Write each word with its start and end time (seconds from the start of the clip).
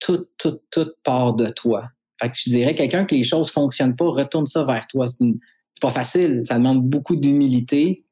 tout, 0.00 0.26
tout, 0.38 0.58
tout 0.70 0.88
part 1.04 1.34
de 1.34 1.46
toi. 1.46 1.88
Fait 2.20 2.28
que 2.30 2.36
je 2.36 2.50
dirais, 2.50 2.74
quelqu'un 2.74 3.04
que 3.04 3.14
les 3.14 3.24
choses 3.24 3.50
fonctionnent 3.50 3.96
pas, 3.96 4.06
retourne 4.06 4.46
ça 4.46 4.64
vers 4.64 4.86
toi. 4.88 5.06
C'est 5.08 5.80
pas 5.80 5.90
facile. 5.90 6.42
Ça 6.44 6.56
demande 6.56 6.82
beaucoup 6.82 7.16
d'humilité 7.16 8.04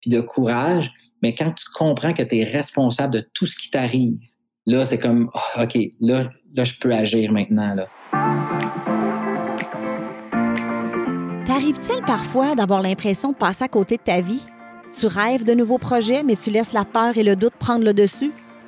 puis 0.00 0.10
de 0.10 0.20
courage. 0.20 0.90
Mais 1.22 1.34
quand 1.34 1.52
tu 1.52 1.64
comprends 1.74 2.12
que 2.12 2.22
tu 2.22 2.38
es 2.38 2.44
responsable 2.44 3.14
de 3.14 3.28
tout 3.34 3.46
ce 3.46 3.56
qui 3.56 3.70
t'arrive, 3.70 4.20
là, 4.66 4.84
c'est 4.84 4.98
comme, 4.98 5.30
ah, 5.34 5.64
OK, 5.64 5.78
là, 6.00 6.30
là, 6.54 6.64
je 6.64 6.74
peux 6.78 6.92
agir 6.92 7.32
maintenant. 7.32 7.74
Là. 7.74 7.88
T'arrive-t-il 11.44 12.02
parfois 12.04 12.54
d'avoir 12.54 12.80
l'impression 12.80 13.32
de 13.32 13.36
passer 13.36 13.64
à 13.64 13.68
côté 13.68 13.96
de 13.96 14.02
ta 14.02 14.20
vie? 14.20 14.42
Tu 14.98 15.06
rêves 15.06 15.44
de 15.44 15.52
nouveaux 15.52 15.78
projets, 15.78 16.22
mais 16.22 16.36
tu 16.36 16.50
laisses 16.50 16.72
la 16.72 16.84
peur 16.84 17.16
et 17.16 17.22
le 17.22 17.36
doute 17.36 17.54
prendre 17.58 17.84
le 17.84 17.92
dessus? 17.92 18.32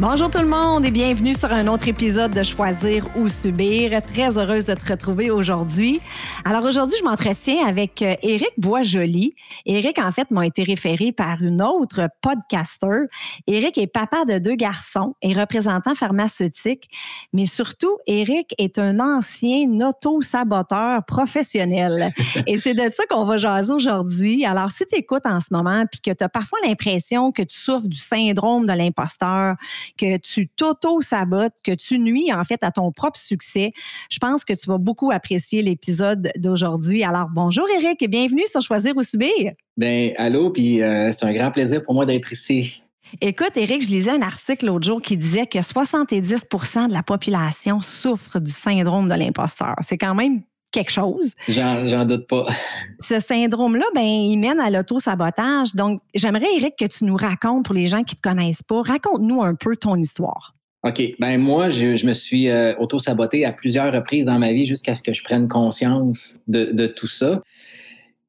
Bonjour 0.00 0.30
tout 0.30 0.38
le 0.38 0.46
monde 0.46 0.86
et 0.86 0.92
bienvenue 0.92 1.34
sur 1.34 1.50
un 1.50 1.66
autre 1.66 1.88
épisode 1.88 2.30
de 2.30 2.44
Choisir 2.44 3.04
ou 3.16 3.26
Subir. 3.26 4.00
Très 4.00 4.38
heureuse 4.38 4.64
de 4.64 4.74
te 4.74 4.92
retrouver 4.92 5.28
aujourd'hui. 5.32 6.00
Alors 6.44 6.62
aujourd'hui, 6.62 6.94
je 7.00 7.04
m'entretiens 7.04 7.66
avec 7.66 8.00
euh, 8.02 8.14
Éric 8.22 8.52
Boisjoli. 8.58 9.34
Éric, 9.66 9.98
en 9.98 10.12
fait, 10.12 10.30
m'a 10.30 10.46
été 10.46 10.62
référé 10.62 11.10
par 11.10 11.42
une 11.42 11.60
autre 11.60 12.08
podcaster. 12.20 13.06
Éric 13.48 13.76
est 13.76 13.88
papa 13.88 14.24
de 14.24 14.38
deux 14.38 14.54
garçons 14.54 15.16
et 15.20 15.32
représentant 15.32 15.96
pharmaceutique, 15.96 16.88
mais 17.32 17.46
surtout, 17.46 17.98
Éric 18.06 18.54
est 18.58 18.78
un 18.78 19.00
ancien 19.00 19.66
auto-saboteur 19.80 21.04
professionnel. 21.06 22.12
et 22.46 22.58
c'est 22.58 22.74
de 22.74 22.88
ça 22.92 23.02
qu'on 23.10 23.24
va 23.24 23.36
jaser 23.36 23.72
aujourd'hui. 23.72 24.44
Alors, 24.44 24.70
si 24.70 24.84
tu 24.86 24.96
écoutes 24.96 25.26
en 25.26 25.40
ce 25.40 25.48
moment 25.50 25.82
puis 25.90 26.00
que 26.00 26.16
tu 26.16 26.22
as 26.22 26.28
parfois 26.28 26.60
l'impression 26.64 27.32
que 27.32 27.42
tu 27.42 27.58
souffres 27.58 27.88
du 27.88 27.98
syndrome 27.98 28.64
de 28.64 28.72
l'imposteur, 28.74 29.56
que 29.96 30.16
tu 30.18 30.48
t'auto-sabotes, 30.48 31.54
que 31.62 31.72
tu 31.72 31.98
nuis 31.98 32.32
en 32.32 32.44
fait 32.44 32.62
à 32.62 32.70
ton 32.70 32.92
propre 32.92 33.18
succès, 33.18 33.72
je 34.10 34.18
pense 34.18 34.44
que 34.44 34.52
tu 34.52 34.68
vas 34.68 34.78
beaucoup 34.78 35.10
apprécier 35.10 35.62
l'épisode 35.62 36.30
d'aujourd'hui. 36.36 37.04
Alors, 37.04 37.28
bonjour 37.30 37.66
Eric 37.80 38.02
et 38.02 38.08
bienvenue 38.08 38.46
sur 38.50 38.60
Choisir 38.60 38.96
ou 38.96 39.02
Subir. 39.02 39.52
Ben, 39.76 40.12
allô, 40.16 40.50
puis 40.50 40.82
euh, 40.82 41.12
c'est 41.12 41.24
un 41.24 41.32
grand 41.32 41.50
plaisir 41.50 41.84
pour 41.84 41.94
moi 41.94 42.06
d'être 42.06 42.32
ici. 42.32 42.82
Écoute, 43.20 43.56
Eric, 43.56 43.82
je 43.82 43.88
lisais 43.88 44.10
un 44.10 44.22
article 44.22 44.66
l'autre 44.66 44.86
jour 44.86 45.00
qui 45.00 45.16
disait 45.16 45.46
que 45.46 45.58
70% 45.58 46.88
de 46.88 46.92
la 46.92 47.02
population 47.02 47.80
souffre 47.80 48.38
du 48.38 48.50
syndrome 48.50 49.08
de 49.08 49.14
l'imposteur. 49.14 49.74
C'est 49.80 49.96
quand 49.96 50.14
même 50.14 50.42
quelque 50.70 50.90
chose. 50.90 51.34
J'en 51.48 52.04
doute 52.04 52.26
pas. 52.26 52.46
Ce 53.00 53.20
syndrome-là, 53.20 53.86
ben, 53.94 54.02
il 54.02 54.36
mène 54.38 54.60
à 54.60 54.70
l'auto-sabotage. 54.70 55.74
Donc, 55.74 56.00
j'aimerais, 56.14 56.48
Eric, 56.56 56.74
que 56.78 56.86
tu 56.86 57.04
nous 57.04 57.16
racontes 57.16 57.64
pour 57.64 57.74
les 57.74 57.86
gens 57.86 58.02
qui 58.02 58.16
ne 58.16 58.20
te 58.20 58.28
connaissent 58.28 58.62
pas. 58.62 58.82
Raconte-nous 58.82 59.42
un 59.42 59.54
peu 59.54 59.76
ton 59.76 59.96
histoire. 59.96 60.54
OK. 60.84 61.02
Ben 61.18 61.38
moi, 61.38 61.70
je, 61.70 62.06
me 62.06 62.12
suis 62.12 62.48
euh, 62.48 62.74
auto-saboté 62.76 63.44
à 63.44 63.52
plusieurs 63.52 63.92
reprises 63.92 64.26
dans 64.26 64.38
ma 64.38 64.52
vie 64.52 64.66
jusqu'à 64.66 64.94
ce 64.94 65.02
que 65.02 65.12
je 65.12 65.24
prenne 65.24 65.48
conscience 65.48 66.38
de, 66.46 66.86
tout 66.86 67.08
ça. 67.08 67.42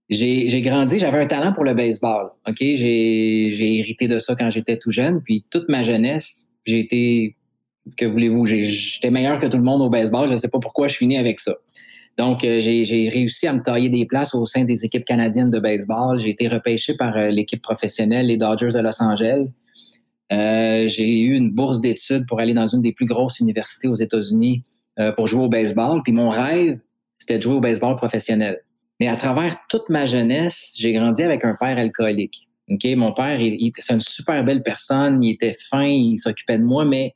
J'ai 0.10 0.62
grandi, 0.62 0.98
j'avais 0.98 1.20
un 1.20 1.28
talent 1.28 1.54
pour 1.54 1.64
le 1.64 1.76
baseball. 1.76 2.32
OK? 2.48 2.58
J'ai 2.60 3.80
hérité 3.80 4.08
de 4.08 4.18
ça 4.18 4.36
quand 4.36 4.50
j'étais 4.50 4.78
tout 4.78 4.92
jeune. 4.92 5.22
Puis 5.22 5.46
toute 5.52 5.70
ma 5.70 5.84
jeunesse, 5.84 6.48
j'ai 6.66 6.80
été, 6.80 7.36
que 7.96 8.06
voulez-vous, 8.06 8.48
j'étais 8.48 9.12
meilleur 9.12 9.38
que 9.38 9.46
tout 9.46 9.58
le 9.58 9.64
monde 9.64 9.84
au 9.84 9.90
baseball. 9.90 10.28
Je 10.28 10.34
ne 10.34 10.38
sais 10.38 10.50
pas 10.50 10.60
pourquoi 10.60 10.88
je 10.88 10.96
finis 10.96 11.18
avec 11.18 11.40
ça. 11.40 11.56
Donc, 12.20 12.44
euh, 12.44 12.60
j'ai 12.60 13.10
réussi 13.14 13.48
à 13.48 13.54
me 13.54 13.64
tailler 13.64 13.88
des 13.88 14.06
places 14.06 14.36
au 14.36 14.46
sein 14.46 14.66
des 14.66 14.84
équipes 14.84 15.06
canadiennes 15.06 15.52
de 15.52 15.60
baseball. 15.60 16.20
J'ai 16.20 16.32
été 16.32 16.50
repêché 16.50 16.94
par 16.94 17.16
euh, 17.16 17.30
l'équipe 17.30 17.62
professionnelle, 17.62 18.26
les 18.26 18.36
Dodgers 18.36 18.74
de 18.74 18.80
Los 18.80 19.02
Angeles. 19.02 19.48
Euh, 20.34 20.90
j'ai 20.90 21.22
eu 21.22 21.34
une 21.34 21.50
bourse 21.50 21.80
d'études 21.80 22.28
pour 22.28 22.42
aller 22.42 22.54
dans 22.54 22.68
une 22.68 22.82
des 22.82 22.92
plus 22.92 23.06
grosses 23.06 23.40
universités 23.40 23.88
aux 23.88 23.96
États-Unis 23.96 24.62
pour 25.16 25.28
jouer 25.28 25.44
au 25.46 25.48
baseball. 25.48 26.02
Puis 26.04 26.12
mon 26.12 26.30
rêve, 26.30 26.78
c'était 27.20 27.38
de 27.38 27.44
jouer 27.44 27.54
au 27.54 27.62
baseball 27.62 27.96
professionnel. 27.96 28.60
Mais 29.00 29.08
à 29.08 29.16
travers 29.16 29.56
toute 29.70 29.88
ma 29.88 30.06
jeunesse, 30.06 30.74
j'ai 30.78 30.92
grandi 30.92 31.24
avec 31.24 31.46
un 31.46 31.56
père 31.58 31.78
alcoolique. 31.78 32.50
Mon 32.98 33.14
père, 33.14 33.40
c'est 33.78 33.94
une 33.94 34.02
super 34.02 34.44
belle 34.44 34.62
personne, 34.62 35.24
il 35.24 35.32
était 35.32 35.56
fin, 35.70 35.86
il 35.86 36.18
s'occupait 36.18 36.58
de 36.58 36.66
moi, 36.66 36.84
mais 36.84 37.14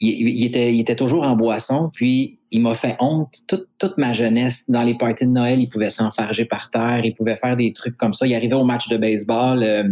il, 0.00 0.44
était, 0.44 0.74
il 0.74 0.80
était 0.80 0.96
toujours 0.96 1.22
en 1.22 1.36
boisson, 1.36 1.90
puis 1.92 2.40
il 2.50 2.60
m'a 2.60 2.74
fait 2.74 2.96
honte 3.00 3.34
toute, 3.46 3.68
toute, 3.78 3.96
ma 3.96 4.12
jeunesse. 4.12 4.64
Dans 4.68 4.82
les 4.82 4.96
parties 4.96 5.24
de 5.24 5.30
Noël, 5.30 5.60
il 5.60 5.68
pouvait 5.68 5.90
s'enfarger 5.90 6.44
par 6.44 6.70
terre, 6.70 7.02
il 7.04 7.14
pouvait 7.14 7.36
faire 7.36 7.56
des 7.56 7.72
trucs 7.72 7.96
comme 7.96 8.12
ça. 8.12 8.26
Il 8.26 8.34
arrivait 8.34 8.54
au 8.54 8.64
match 8.64 8.88
de 8.88 8.96
baseball, 8.96 9.62
euh, 9.62 9.88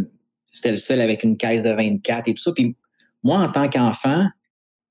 c'était 0.50 0.72
le 0.72 0.76
seul 0.76 1.00
avec 1.00 1.22
une 1.22 1.36
caisse 1.36 1.64
de 1.64 1.70
24 1.70 2.28
et 2.28 2.34
tout 2.34 2.42
ça. 2.42 2.52
Puis 2.52 2.76
moi, 3.22 3.38
en 3.38 3.50
tant 3.50 3.68
qu'enfant, 3.68 4.26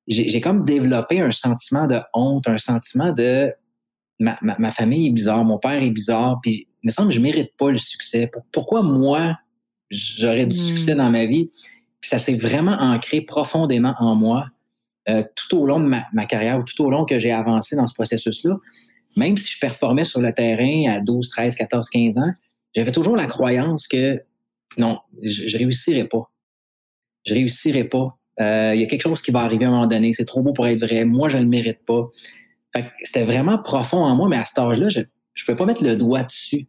j'ai 0.07 0.41
comme 0.41 0.65
développé 0.65 1.19
un 1.19 1.31
sentiment 1.31 1.87
de 1.87 1.99
honte, 2.13 2.47
un 2.47 2.57
sentiment 2.57 3.11
de 3.11 3.53
ma, 4.19 4.37
ma, 4.41 4.71
famille 4.71 5.07
est 5.07 5.11
bizarre, 5.11 5.43
mon 5.43 5.57
père 5.57 5.81
est 5.81 5.91
bizarre, 5.91 6.39
puis 6.41 6.67
il 6.83 6.87
me 6.87 6.91
semble 6.91 7.09
que 7.09 7.15
je 7.15 7.21
mérite 7.21 7.51
pas 7.57 7.71
le 7.71 7.77
succès. 7.77 8.31
Pourquoi 8.51 8.81
moi, 8.81 9.37
j'aurais 9.89 10.45
du 10.45 10.55
succès 10.55 10.93
hmm. 10.93 10.97
dans 10.97 11.09
ma 11.09 11.25
vie? 11.25 11.51
Puis 11.99 12.09
ça 12.09 12.19
s'est 12.19 12.35
vraiment 12.35 12.77
ancré 12.79 13.21
profondément 13.21 13.93
en 13.99 14.15
moi. 14.15 14.47
Euh, 15.09 15.23
tout 15.35 15.57
au 15.57 15.65
long 15.65 15.79
de 15.79 15.87
ma, 15.87 16.25
carrière 16.27 16.59
ou 16.59 16.63
tout 16.63 16.83
au 16.83 16.91
long 16.91 17.05
que 17.05 17.19
j'ai 17.19 17.31
avancé 17.31 17.75
dans 17.75 17.87
ce 17.87 17.93
processus-là, 17.93 18.55
même 19.17 19.35
si 19.35 19.51
je 19.51 19.59
performais 19.59 20.05
sur 20.05 20.21
le 20.21 20.31
terrain 20.31 20.91
à 20.91 20.99
12, 20.99 21.27
13, 21.27 21.55
14, 21.55 21.89
15 21.89 22.17
ans, 22.17 22.31
j'avais 22.75 22.91
toujours 22.91 23.15
la 23.15 23.25
croyance 23.25 23.87
que 23.87 24.21
non, 24.77 24.99
je, 25.23 25.47
je 25.47 25.57
réussirais 25.57 26.07
pas. 26.07 26.31
Je 27.25 27.33
réussirais 27.33 27.85
pas. 27.85 28.17
Euh, 28.39 28.73
il 28.75 28.81
y 28.81 28.83
a 28.83 28.87
quelque 28.87 29.01
chose 29.01 29.21
qui 29.21 29.31
va 29.31 29.41
arriver 29.41 29.65
à 29.65 29.69
un 29.69 29.71
moment 29.71 29.87
donné. 29.87 30.13
C'est 30.13 30.25
trop 30.25 30.41
beau 30.41 30.53
pour 30.53 30.67
être 30.67 30.79
vrai. 30.79 31.03
Moi, 31.05 31.29
je 31.29 31.37
ne 31.37 31.43
le 31.43 31.49
mérite 31.49 31.83
pas. 31.85 32.07
C'était 33.03 33.25
vraiment 33.25 33.57
profond 33.57 33.97
en 33.97 34.15
moi, 34.15 34.29
mais 34.29 34.37
à 34.37 34.45
cet 34.45 34.57
âge-là, 34.59 34.87
je 34.89 34.99
ne 34.99 35.45
pouvais 35.45 35.57
pas 35.57 35.65
mettre 35.65 35.83
le 35.83 35.95
doigt 35.95 36.23
dessus. 36.23 36.67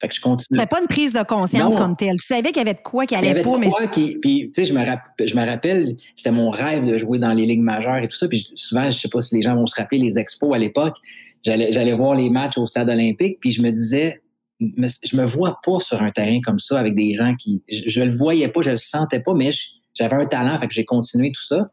Fait 0.00 0.08
que 0.08 0.14
je 0.14 0.20
continue. 0.20 0.58
C'était 0.58 0.66
pas 0.66 0.80
une 0.80 0.88
prise 0.88 1.12
de 1.12 1.22
conscience 1.22 1.74
comme 1.74 1.96
telle. 1.96 2.16
Tu 2.16 2.26
savais 2.26 2.48
qu'il 2.48 2.58
y 2.58 2.60
avait 2.60 2.74
de 2.74 2.82
quoi 2.82 3.06
qui 3.06 3.14
allait 3.14 3.28
il 3.28 3.30
y 3.30 3.32
avait 3.32 3.42
pas, 3.42 3.58
de 3.58 3.70
quoi 3.70 3.86
Qui, 3.86 4.18
puis, 4.18 4.50
tu 4.54 4.62
sais, 4.62 4.68
je 4.68 4.74
me, 4.74 4.84
rappelle, 4.84 5.28
je 5.28 5.36
me 5.36 5.46
rappelle, 5.46 5.96
c'était 6.16 6.32
mon 6.32 6.50
rêve 6.50 6.84
de 6.84 6.98
jouer 6.98 7.18
dans 7.18 7.32
les 7.32 7.46
ligues 7.46 7.62
majeures 7.62 7.98
et 7.98 8.08
tout 8.08 8.16
ça. 8.16 8.28
Puis 8.28 8.50
souvent, 8.56 8.90
je 8.90 8.98
sais 8.98 9.08
pas 9.08 9.20
si 9.20 9.36
les 9.36 9.42
gens 9.42 9.54
vont 9.54 9.66
se 9.66 9.74
rappeler 9.74 9.98
les 9.98 10.18
expos 10.18 10.54
à 10.54 10.58
l'époque. 10.58 10.96
J'allais, 11.44 11.72
j'allais 11.72 11.94
voir 11.94 12.16
les 12.16 12.30
matchs 12.30 12.58
au 12.58 12.66
stade 12.66 12.88
olympique, 12.90 13.38
puis 13.40 13.52
je 13.52 13.62
me 13.62 13.70
disais, 13.70 14.22
je 14.60 15.16
me 15.16 15.24
vois 15.24 15.60
pas 15.64 15.78
sur 15.80 16.02
un 16.02 16.10
terrain 16.10 16.40
comme 16.42 16.58
ça 16.58 16.78
avec 16.78 16.94
des 16.94 17.14
gens 17.16 17.34
qui, 17.36 17.62
je, 17.70 17.82
je 17.86 18.00
le 18.00 18.10
voyais 18.10 18.48
pas, 18.48 18.62
je 18.62 18.70
le 18.70 18.78
sentais 18.78 19.20
pas, 19.20 19.34
mais 19.34 19.50
j'avais 19.94 20.16
un 20.16 20.26
talent, 20.26 20.58
fait 20.58 20.68
que 20.68 20.74
j'ai 20.74 20.84
continué 20.84 21.32
tout 21.32 21.44
ça. 21.44 21.70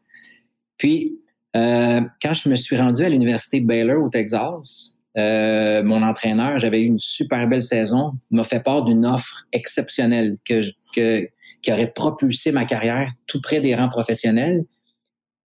Puis, 0.78 1.18
euh, 1.56 2.00
quand 2.22 2.32
je 2.32 2.48
me 2.48 2.54
suis 2.54 2.76
rendu 2.76 3.04
à 3.04 3.08
l'université 3.08 3.60
Baylor 3.60 4.02
au 4.02 4.08
Texas, 4.08 4.94
euh, 5.18 5.82
mon 5.82 6.02
entraîneur, 6.02 6.58
j'avais 6.58 6.82
eu 6.82 6.86
une 6.86 6.98
super 6.98 7.46
belle 7.46 7.62
saison, 7.62 8.12
m'a 8.30 8.44
fait 8.44 8.62
part 8.62 8.84
d'une 8.84 9.04
offre 9.04 9.46
exceptionnelle 9.52 10.36
que, 10.44 10.62
que, 10.94 11.28
qui 11.60 11.72
aurait 11.72 11.92
propulsé 11.92 12.50
ma 12.50 12.64
carrière 12.64 13.12
tout 13.26 13.40
près 13.40 13.60
des 13.60 13.74
rangs 13.74 13.90
professionnels. 13.90 14.62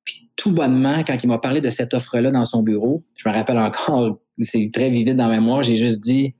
Puis 0.05 0.29
tout 0.37 0.51
bonnement, 0.51 1.03
quand 1.05 1.21
il 1.21 1.27
m'a 1.27 1.37
parlé 1.37 1.59
de 1.59 1.69
cette 1.69 1.93
offre-là 1.93 2.31
dans 2.31 2.45
son 2.45 2.63
bureau, 2.63 3.03
je 3.15 3.27
me 3.27 3.33
rappelle 3.33 3.57
encore, 3.57 4.19
c'est 4.41 4.69
très 4.71 4.89
vivide 4.89 5.17
dans 5.17 5.27
ma 5.27 5.35
mémoire, 5.35 5.63
j'ai 5.63 5.77
juste 5.77 5.99
dit 5.99 6.33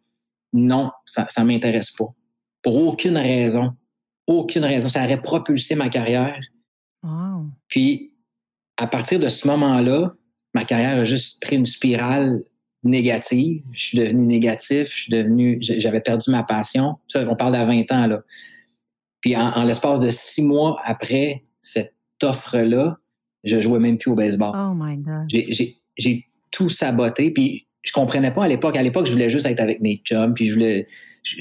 non, 0.54 0.92
ça 1.06 1.28
ne 1.38 1.44
m'intéresse 1.44 1.92
pas. 1.92 2.08
Pour 2.64 2.76
aucune 2.76 3.18
raison. 3.18 3.74
Aucune 4.26 4.66
raison. 4.66 4.90
Ça 4.90 5.04
aurait 5.04 5.22
propulsé 5.22 5.76
ma 5.76 5.90
carrière. 5.90 6.40
Puis, 7.68 8.14
à 8.78 8.88
partir 8.88 9.20
de 9.20 9.30
ce 9.30 9.48
moment-là, 9.48 10.14
ma 10.54 10.66
carrière 10.66 10.98
a 11.00 11.04
juste 11.04 11.42
pris 11.42 11.56
une 11.56 11.66
spirale 11.66 12.44
négative. 12.88 13.64
Je 13.74 13.86
suis 13.88 13.98
devenu 13.98 14.26
négatif. 14.26 14.90
Je 14.90 15.02
suis 15.02 15.12
devenu, 15.12 15.58
j'avais 15.62 16.02
perdu 16.02 16.32
ma 16.32 16.44
passion. 16.44 16.98
Ça, 17.08 17.26
on 17.30 17.36
parle 17.36 17.54
d'à 17.54 17.66
20 17.66 17.92
ans, 17.92 18.08
là. 18.08 18.22
Puis 19.22 19.36
en, 19.36 19.64
l'espace 19.64 20.00
de 20.00 20.10
six 20.10 20.44
mois 20.44 20.80
après 20.84 21.44
cette 21.62 21.94
offre-là, 22.22 22.98
je 23.44 23.60
jouais 23.62 23.80
même 23.80 23.98
plus 23.98 24.12
au 24.12 24.16
baseball. 24.16 24.52
Oh 24.56 24.74
my 24.76 24.98
God. 24.98 25.28
J'ai 25.98 26.26
tout 26.52 26.70
saboté. 26.70 27.32
Puis 27.32 27.68
je 27.84 27.92
comprenais 27.92 28.32
pas 28.32 28.46
à 28.46 28.48
l'époque. 28.48 28.76
À 28.76 28.84
l'époque, 28.84 29.08
je 29.08 29.12
voulais 29.12 29.30
juste 29.30 29.46
être 29.46 29.60
avec 29.60 29.82
mes 29.82 29.98
chums. 29.98 30.34
Puis 30.34 30.48
je 30.48 30.54
voulais. 30.54 30.88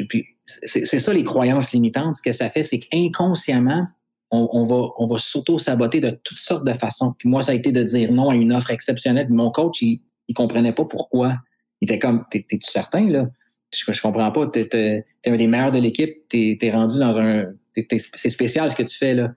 puis 0.09 0.25
c'est 0.63 0.85
ça 0.85 1.13
les 1.13 1.25
croyances 1.25 1.73
limitantes. 1.73 2.15
Ce 2.17 2.23
que 2.23 2.33
ça 2.33 2.49
fait, 2.51 2.63
c'est 2.63 2.79
qu'inconsciemment, 2.79 3.87
on, 4.31 4.67
va, 4.67 4.89
on 4.99 5.07
va 5.07 5.19
s'auto-saboter 5.19 6.01
de 6.01 6.11
toutes 6.25 6.39
sortes 6.39 6.65
de 6.65 6.73
façons. 6.73 7.15
Puis 7.19 7.29
moi, 7.29 7.43
ça 7.43 7.53
a 7.53 7.55
été 7.55 7.73
de 7.73 7.83
dire 7.83 8.13
non 8.13 8.31
à 8.31 8.35
une 8.35 8.53
offre 8.53 8.71
exceptionnelle. 8.71 9.29
Mon 9.31 9.51
coach, 9.51 9.83
il, 9.83 10.03
il 10.29 10.35
comprenait 10.35 10.73
pas 10.73 10.85
pourquoi. 10.85 11.37
Il 11.81 11.91
était 11.91 11.99
comme, 11.99 12.25
t'es-tu 12.31 12.59
certain, 12.63 13.09
là? 13.09 13.29
Je, 13.73 13.93
je 13.93 14.01
comprends 14.01 14.31
pas. 14.33 14.47
T'es 14.47 14.69
es, 14.73 15.31
un 15.31 15.37
des 15.37 15.47
meilleurs 15.47 15.73
de 15.73 15.79
l'équipe. 15.79 16.29
T'es 16.29 16.59
es 16.61 16.71
rendu 16.71 16.99
dans 16.99 17.17
un. 17.19 17.47
C'est 17.91 18.31
spécial 18.31 18.71
ce 18.71 18.77
que 18.77 18.83
tu 18.83 18.97
fais, 18.97 19.15
là. 19.15 19.33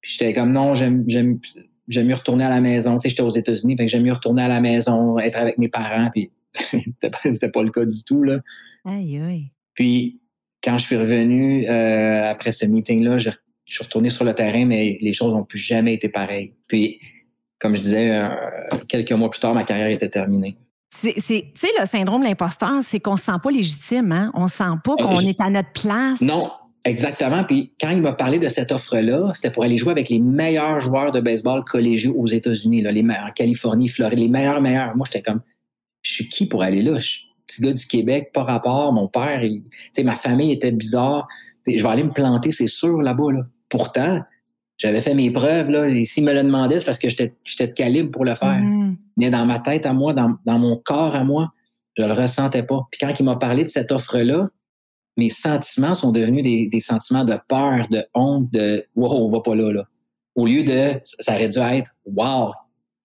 Puis 0.00 0.12
j'étais 0.12 0.32
comme, 0.32 0.52
non, 0.52 0.74
j'aime 0.74 1.04
mieux 1.88 2.14
retourner 2.14 2.44
à 2.44 2.50
la 2.50 2.60
maison. 2.60 2.98
Tu 2.98 3.02
sais, 3.02 3.08
j'étais 3.10 3.22
aux 3.22 3.30
États-Unis, 3.30 3.76
fait 3.76 3.84
que 3.84 3.90
j'aime 3.90 4.02
mieux 4.02 4.12
retourner 4.12 4.42
à 4.42 4.48
la 4.48 4.60
maison, 4.60 5.18
être 5.18 5.38
avec 5.38 5.58
mes 5.58 5.68
parents. 5.68 6.10
Puis 6.12 6.30
c'était 6.54 7.10
pas, 7.10 7.50
pas 7.52 7.62
le 7.62 7.70
cas 7.70 7.84
du 7.84 8.02
tout, 8.04 8.22
là. 8.22 8.40
Aïe, 8.84 9.18
aïe. 9.18 9.50
Puis 9.74 10.20
quand 10.66 10.78
je 10.78 10.86
suis 10.86 10.96
revenu 10.96 11.68
euh, 11.68 12.30
après 12.30 12.50
ce 12.50 12.66
meeting-là, 12.66 13.18
je, 13.18 13.30
suis 13.66 13.84
retourné 13.84 14.10
sur 14.10 14.24
le 14.24 14.34
terrain, 14.34 14.64
mais 14.64 14.98
les 15.00 15.12
choses 15.12 15.32
n'ont 15.32 15.44
plus 15.44 15.58
jamais 15.58 15.94
été 15.94 16.08
pareilles. 16.08 16.54
Puis, 16.68 17.00
comme 17.58 17.76
je 17.76 17.80
disais, 17.80 18.10
euh, 18.10 18.28
quelques 18.88 19.12
mois 19.12 19.30
plus 19.30 19.40
tard, 19.40 19.54
ma 19.54 19.64
carrière 19.64 19.88
était 19.88 20.08
terminée. 20.08 20.56
C'est, 20.90 21.52
le 21.78 21.86
syndrome 21.86 22.22
de 22.22 22.26
l'imposteur, 22.26 22.80
c'est 22.82 23.00
qu'on 23.00 23.12
ne 23.12 23.18
se 23.18 23.24
sent 23.24 23.38
pas 23.42 23.50
légitime, 23.50 24.12
hein? 24.12 24.30
On 24.34 24.44
ne 24.44 24.48
sent 24.48 24.64
pas 24.82 24.92
euh, 24.92 25.04
qu'on 25.04 25.20
est 25.20 25.40
à 25.40 25.50
notre 25.50 25.72
place. 25.72 26.20
Non, 26.20 26.50
exactement. 26.84 27.44
Puis 27.44 27.74
quand 27.80 27.90
il 27.90 28.00
m'a 28.00 28.14
parlé 28.14 28.38
de 28.38 28.48
cette 28.48 28.72
offre-là, 28.72 29.32
c'était 29.34 29.50
pour 29.50 29.64
aller 29.64 29.76
jouer 29.76 29.92
avec 29.92 30.08
les 30.08 30.20
meilleurs 30.20 30.80
joueurs 30.80 31.10
de 31.10 31.20
baseball 31.20 31.64
collégiaux 31.64 32.14
aux 32.16 32.26
États-Unis, 32.26 32.82
les 32.82 33.02
meilleurs, 33.02 33.26
en 33.26 33.32
Californie, 33.32 33.88
Floride, 33.88 34.18
les 34.18 34.28
meilleurs, 34.28 34.60
meilleurs. 34.60 34.96
Moi, 34.96 35.06
j'étais 35.10 35.22
comme, 35.22 35.42
je 36.02 36.12
suis 36.12 36.28
qui 36.28 36.46
pour 36.46 36.62
aller 36.62 36.82
là? 36.82 36.98
petit 37.46 37.62
gars 37.62 37.72
du 37.72 37.86
Québec, 37.86 38.30
pas 38.32 38.44
rapport. 38.44 38.92
Mon 38.92 39.08
père, 39.08 39.42
ma 40.02 40.16
famille 40.16 40.52
était 40.52 40.72
bizarre. 40.72 41.28
je 41.66 41.80
vais 41.80 41.88
aller 41.88 42.04
me 42.04 42.12
planter, 42.12 42.52
c'est 42.52 42.66
sûr, 42.66 43.00
là-bas. 43.02 43.32
Là. 43.32 43.46
Pourtant, 43.68 44.20
j'avais 44.78 45.00
fait 45.00 45.14
mes 45.14 45.30
preuves. 45.30 45.70
Là, 45.70 45.88
et 45.88 46.04
s'il 46.04 46.24
me 46.24 46.32
le 46.32 46.42
demandait, 46.42 46.78
c'est 46.78 46.84
parce 46.84 46.98
que 46.98 47.08
j'étais 47.08 47.32
de 47.60 47.72
calibre 47.72 48.10
pour 48.10 48.24
le 48.24 48.34
faire. 48.34 48.60
Mm-hmm. 48.60 48.96
Mais 49.16 49.30
dans 49.30 49.46
ma 49.46 49.58
tête 49.58 49.86
à 49.86 49.92
moi, 49.92 50.14
dans, 50.14 50.38
mon 50.46 50.76
corps 50.76 51.14
à 51.14 51.24
moi, 51.24 51.52
je 51.96 52.04
le 52.04 52.12
ressentais 52.12 52.62
pas. 52.62 52.86
Puis 52.90 53.00
quand 53.00 53.18
il 53.18 53.24
m'a 53.24 53.36
parlé 53.36 53.64
de 53.64 53.68
cette 53.68 53.90
offre-là, 53.90 54.48
mes 55.16 55.30
sentiments 55.30 55.94
sont 55.94 56.12
devenus 56.12 56.42
des, 56.42 56.80
sentiments 56.80 57.24
de 57.24 57.38
peur, 57.48 57.88
de 57.88 58.04
honte, 58.14 58.50
de 58.52 58.84
wow, 58.94 59.12
on 59.12 59.30
va 59.30 59.40
pas 59.40 59.54
là, 59.54 59.72
là. 59.72 59.84
Au 60.34 60.46
lieu 60.46 60.62
de 60.64 61.00
ça 61.02 61.34
aurait 61.34 61.48
dû 61.48 61.58
être 61.58 61.90
wow, 62.04 62.52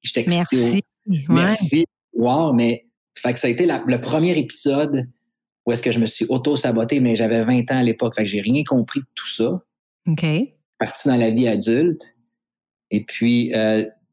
j'étais 0.02 0.26
Merci. 0.28 0.82
Merci. 1.30 1.86
Wow, 2.14 2.52
mais 2.52 2.86
fait 3.16 3.34
que 3.34 3.40
ça 3.40 3.48
a 3.48 3.50
été 3.50 3.66
le 3.66 4.02
premier 4.02 4.38
épisode 4.38 5.08
où 5.66 5.72
est-ce 5.72 5.82
que 5.82 5.92
je 5.92 6.00
me 6.00 6.06
suis 6.06 6.26
auto-saboté, 6.28 7.00
mais 7.00 7.16
j'avais 7.16 7.44
20 7.44 7.72
ans 7.72 7.78
à 7.78 7.84
l'époque. 7.84 8.16
Fait 8.16 8.24
que 8.24 8.30
j'ai 8.30 8.42
rien 8.42 8.64
compris 8.68 9.00
de 9.00 9.06
tout 9.16 9.28
ça. 9.28 9.62
OK. 10.08 10.26
Parti 10.82 11.08
dans 11.08 11.16
la 11.16 11.30
vie 11.30 11.48
adulte. 11.48 12.02
Et 12.90 13.04
puis, 13.04 13.52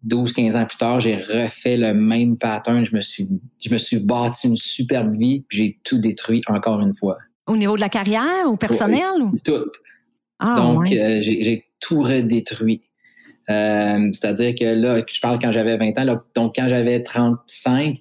12-15 0.06 0.53
euh, 0.53 0.59
ans 0.59 0.67
plus 0.67 0.76
tard, 0.76 1.00
j'ai 1.00 1.17
refait 1.17 1.79
le 1.79 1.94
même 1.94 2.37
pattern. 2.37 2.85
Je 2.85 2.94
me 2.94 3.00
suis, 3.00 3.26
je 3.65 3.73
me 3.73 3.79
suis 3.79 3.99
bâti 3.99 4.49
une 4.49 4.56
superbe 4.56 5.17
vie, 5.17 5.47
puis 5.49 5.59
j'ai 5.59 5.81
tout 5.82 5.97
détruit 5.97 6.43
encore 6.47 6.82
une 6.82 6.94
fois. 6.94 7.17
Au 7.47 7.56
niveau 7.56 7.75
de 7.75 7.81
la 7.81 7.88
carrière 7.88 8.44
ou 8.47 8.59
personnel? 8.59 9.23
ou? 9.23 9.32
Tout. 9.43 9.65
Ah, 10.38 10.56
Donc, 10.59 10.93
euh, 10.93 11.23
j'ai 11.23 11.65
tout 11.81 12.03
redétruit. 12.03 12.82
Euh, 13.49 14.11
c'est-à-dire 14.12 14.55
que 14.55 14.67
là, 14.67 15.03
je 15.11 15.20
parle 15.23 15.38
quand 15.38 15.53
j'avais 15.53 15.79
20 15.79 15.99
ans. 15.99 16.19
donc, 16.35 16.55
quand 16.55 16.69
j'avais 16.69 17.03
35, 17.03 17.97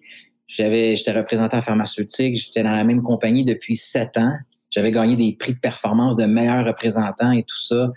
j'avais, 0.49 0.97
j'étais 0.97 1.13
représentant 1.13 1.61
pharmaceutique, 1.61 2.35
j'étais 2.35 2.63
dans 2.63 2.75
la 2.75 2.83
même 2.83 3.01
compagnie 3.01 3.45
depuis 3.45 3.75
sept 3.75 4.17
ans. 4.17 4.33
J'avais 4.71 4.91
gagné 4.91 5.15
des 5.15 5.37
prix 5.39 5.53
de 5.53 5.59
performance 5.59 6.17
de 6.17 6.25
meilleurs 6.25 6.65
représentants 6.65 7.31
et 7.31 7.43
tout 7.43 7.61
ça. 7.61 7.93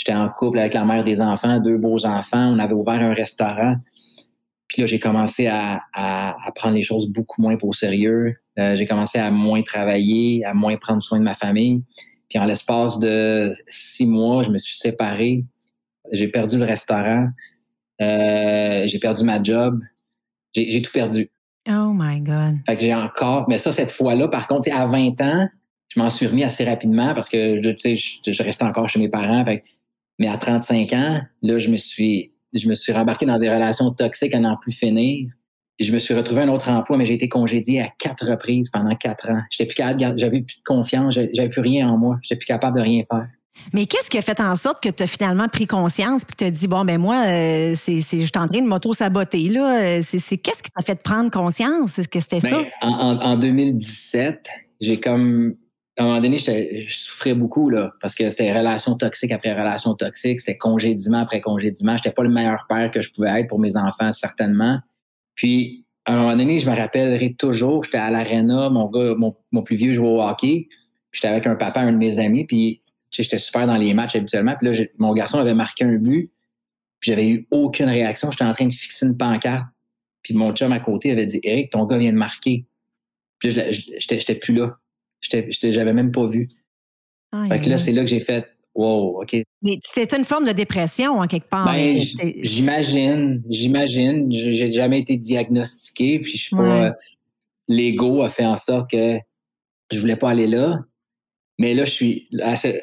J'étais 0.00 0.14
en 0.14 0.30
couple 0.30 0.58
avec 0.58 0.72
la 0.72 0.86
mère 0.86 1.04
des 1.04 1.20
enfants, 1.20 1.60
deux 1.60 1.76
beaux 1.76 2.06
enfants. 2.06 2.54
On 2.54 2.58
avait 2.58 2.72
ouvert 2.72 2.94
un 2.94 3.12
restaurant. 3.12 3.76
Puis 4.66 4.80
là, 4.80 4.86
j'ai 4.86 4.98
commencé 4.98 5.46
à, 5.46 5.82
à, 5.92 6.34
prendre 6.54 6.74
les 6.74 6.82
choses 6.82 7.06
beaucoup 7.06 7.42
moins 7.42 7.58
au 7.60 7.72
sérieux. 7.74 8.34
Euh, 8.58 8.76
j'ai 8.76 8.86
commencé 8.86 9.18
à 9.18 9.30
moins 9.30 9.60
travailler, 9.60 10.42
à 10.46 10.54
moins 10.54 10.78
prendre 10.78 11.02
soin 11.02 11.18
de 11.18 11.24
ma 11.24 11.34
famille. 11.34 11.84
Puis 12.30 12.38
en 12.38 12.46
l'espace 12.46 12.98
de 12.98 13.54
six 13.68 14.06
mois, 14.06 14.42
je 14.42 14.50
me 14.50 14.56
suis 14.56 14.78
séparé. 14.78 15.44
J'ai 16.12 16.28
perdu 16.28 16.56
le 16.56 16.64
restaurant. 16.64 17.28
Euh, 18.00 18.86
j'ai 18.86 18.98
perdu 19.00 19.22
ma 19.22 19.42
job. 19.42 19.82
J'ai 20.54 20.80
tout 20.80 20.92
perdu. 20.92 21.30
Oh 21.68 21.92
my 21.92 22.20
God. 22.20 22.56
Fait 22.64 22.76
que 22.76 22.80
j'ai 22.80 22.94
encore, 22.94 23.50
mais 23.50 23.58
ça, 23.58 23.70
cette 23.70 23.90
fois-là, 23.90 24.28
par 24.28 24.46
contre, 24.46 24.72
à 24.72 24.86
20 24.86 25.20
ans, 25.20 25.48
je 25.88 26.00
m'en 26.00 26.08
suis 26.08 26.26
remis 26.26 26.42
assez 26.42 26.64
rapidement 26.64 27.12
parce 27.12 27.28
que 27.28 27.60
je, 27.62 27.94
je, 27.94 28.32
je 28.32 28.42
restais 28.42 28.64
encore 28.64 28.88
chez 28.88 28.98
mes 28.98 29.10
parents. 29.10 29.44
Fait, 29.44 29.62
mais 30.20 30.28
à 30.28 30.36
35 30.36 30.92
ans, 30.92 31.20
là, 31.42 31.58
je 31.58 31.70
me 31.70 31.76
suis, 31.76 32.32
je 32.52 32.68
me 32.68 32.74
suis 32.74 32.92
rembarqué 32.92 33.24
dans 33.24 33.38
des 33.38 33.50
relations 33.50 33.90
toxiques 33.90 34.34
à 34.34 34.38
n'en 34.38 34.56
plus 34.58 34.70
finir. 34.70 35.30
je 35.80 35.90
me 35.92 35.98
suis 35.98 36.12
retrouvé 36.12 36.42
un 36.42 36.48
autre 36.48 36.68
emploi, 36.68 36.98
mais 36.98 37.06
j'ai 37.06 37.14
été 37.14 37.28
congédié 37.28 37.80
à 37.80 37.88
quatre 37.98 38.26
reprises 38.26 38.68
pendant 38.68 38.94
quatre 38.94 39.30
ans. 39.30 39.40
J'étais 39.50 39.66
plus 39.66 39.74
capable, 39.74 40.18
j'avais 40.18 40.42
plus 40.42 40.58
de 40.58 40.62
confiance, 40.64 41.14
j'avais 41.14 41.48
plus 41.48 41.62
rien 41.62 41.88
en 41.88 41.96
moi, 41.96 42.18
j'étais 42.22 42.36
plus 42.36 42.46
capable 42.46 42.76
de 42.76 42.82
rien 42.82 43.02
faire. 43.10 43.26
Mais 43.72 43.86
qu'est-ce 43.86 44.10
qui 44.10 44.18
a 44.18 44.22
fait 44.22 44.40
en 44.40 44.56
sorte 44.56 44.82
que 44.82 44.90
tu 44.90 45.02
as 45.02 45.06
finalement 45.06 45.48
pris 45.48 45.66
conscience 45.66 46.22
et 46.22 46.26
que 46.26 46.36
tu 46.36 46.44
as 46.44 46.50
dit, 46.50 46.68
bon, 46.68 46.84
ben 46.84 46.98
moi, 46.98 47.24
euh, 47.26 47.74
c'est, 47.74 47.98
je 47.98 48.04
suis 48.04 48.30
en 48.36 48.46
train 48.46 48.60
de 48.60 48.68
m'auto-saboter. 48.68 49.48
Là. 49.48 50.02
C'est, 50.02 50.38
qu'est-ce 50.38 50.62
qui 50.62 50.70
t'a 50.70 50.82
fait 50.82 51.02
prendre 51.02 51.30
conscience? 51.30 51.98
Est-ce 51.98 52.08
que 52.08 52.20
c'était 52.20 52.40
ben, 52.40 52.50
ça? 52.50 52.86
En, 52.86 53.36
2017, 53.36 54.48
j'ai 54.80 55.00
comme. 55.00 55.54
À 56.00 56.04
un 56.04 56.06
moment 56.06 56.20
donné, 56.22 56.38
je 56.38 56.98
souffrais 56.98 57.34
beaucoup 57.34 57.68
là, 57.68 57.92
parce 58.00 58.14
que 58.14 58.30
c'était 58.30 58.56
relation 58.56 58.94
toxique 58.94 59.32
après 59.32 59.52
relation 59.52 59.94
toxique, 59.94 60.40
c'était 60.40 60.56
congédiement 60.56 61.18
après 61.18 61.42
congédiement. 61.42 61.94
J'étais 61.98 62.10
pas 62.10 62.22
le 62.22 62.30
meilleur 62.30 62.64
père 62.70 62.90
que 62.90 63.02
je 63.02 63.12
pouvais 63.12 63.38
être 63.38 63.48
pour 63.48 63.58
mes 63.58 63.76
enfants, 63.76 64.10
certainement. 64.14 64.78
Puis, 65.34 65.84
à 66.06 66.14
un 66.14 66.16
moment 66.22 66.36
donné, 66.36 66.58
je 66.58 66.70
me 66.70 66.74
rappellerai 66.74 67.34
toujours, 67.34 67.84
j'étais 67.84 67.98
à 67.98 68.08
l'aréna, 68.10 68.70
mon 68.70 68.86
gars, 68.86 69.14
mon, 69.14 69.62
plus 69.62 69.76
vieux 69.76 69.92
jouait 69.92 70.08
au 70.08 70.22
hockey, 70.22 70.68
j'étais 71.12 71.28
avec 71.28 71.46
un 71.46 71.54
papa, 71.54 71.82
un 71.82 71.92
de 71.92 71.98
mes 71.98 72.18
amis, 72.18 72.46
puis 72.46 72.80
j'étais 73.10 73.36
super 73.36 73.66
dans 73.66 73.76
les 73.76 73.92
matchs 73.92 74.16
habituellement. 74.16 74.56
Puis 74.58 74.72
là, 74.72 74.84
mon 74.96 75.12
garçon 75.12 75.36
avait 75.36 75.52
marqué 75.52 75.84
un 75.84 75.96
but, 75.96 76.32
puis 77.00 77.10
j'avais 77.10 77.28
eu 77.28 77.46
aucune 77.50 77.90
réaction. 77.90 78.30
J'étais 78.30 78.44
en 78.44 78.54
train 78.54 78.68
de 78.68 78.72
fixer 78.72 79.04
une 79.04 79.18
pancarte. 79.18 79.66
Puis 80.22 80.32
mon 80.32 80.54
chum 80.54 80.72
à 80.72 80.80
côté 80.80 81.10
avait 81.10 81.26
dit 81.26 81.40
Eric, 81.42 81.68
ton 81.68 81.84
gars 81.84 81.98
vient 81.98 82.12
de 82.12 82.16
marquer. 82.16 82.64
Puis 83.38 83.50
là, 83.50 83.70
j'étais 83.70 84.34
plus 84.36 84.54
là. 84.54 84.78
J'avais 85.20 85.92
même 85.92 86.12
pas 86.12 86.26
vu. 86.26 86.48
fait 87.48 87.60
que 87.60 87.68
là, 87.68 87.76
c'est 87.76 87.92
là 87.92 88.02
que 88.02 88.08
j'ai 88.08 88.20
fait 88.20 88.46
Wow, 88.74 89.22
OK. 89.22 89.36
Mais 89.62 89.78
c'était 89.84 90.16
une 90.16 90.24
forme 90.24 90.46
de 90.46 90.52
dépression 90.52 91.18
en 91.18 91.26
quelque 91.26 91.48
part. 91.48 91.66
Ben, 91.66 91.98
j'imagine, 92.42 93.42
j'imagine. 93.48 94.30
J'ai 94.32 94.70
jamais 94.70 95.00
été 95.00 95.16
diagnostiqué, 95.16 96.20
puis 96.20 96.32
je 96.32 96.42
suis 96.44 96.56
pas. 96.56 96.94
L'ego 97.68 98.22
a 98.22 98.28
fait 98.28 98.46
en 98.46 98.56
sorte 98.56 98.90
que 98.90 99.18
je 99.92 99.98
voulais 99.98 100.16
pas 100.16 100.30
aller 100.30 100.46
là. 100.46 100.78
Mais 101.58 101.74
là, 101.74 101.84
je 101.84 101.90
suis 101.90 102.28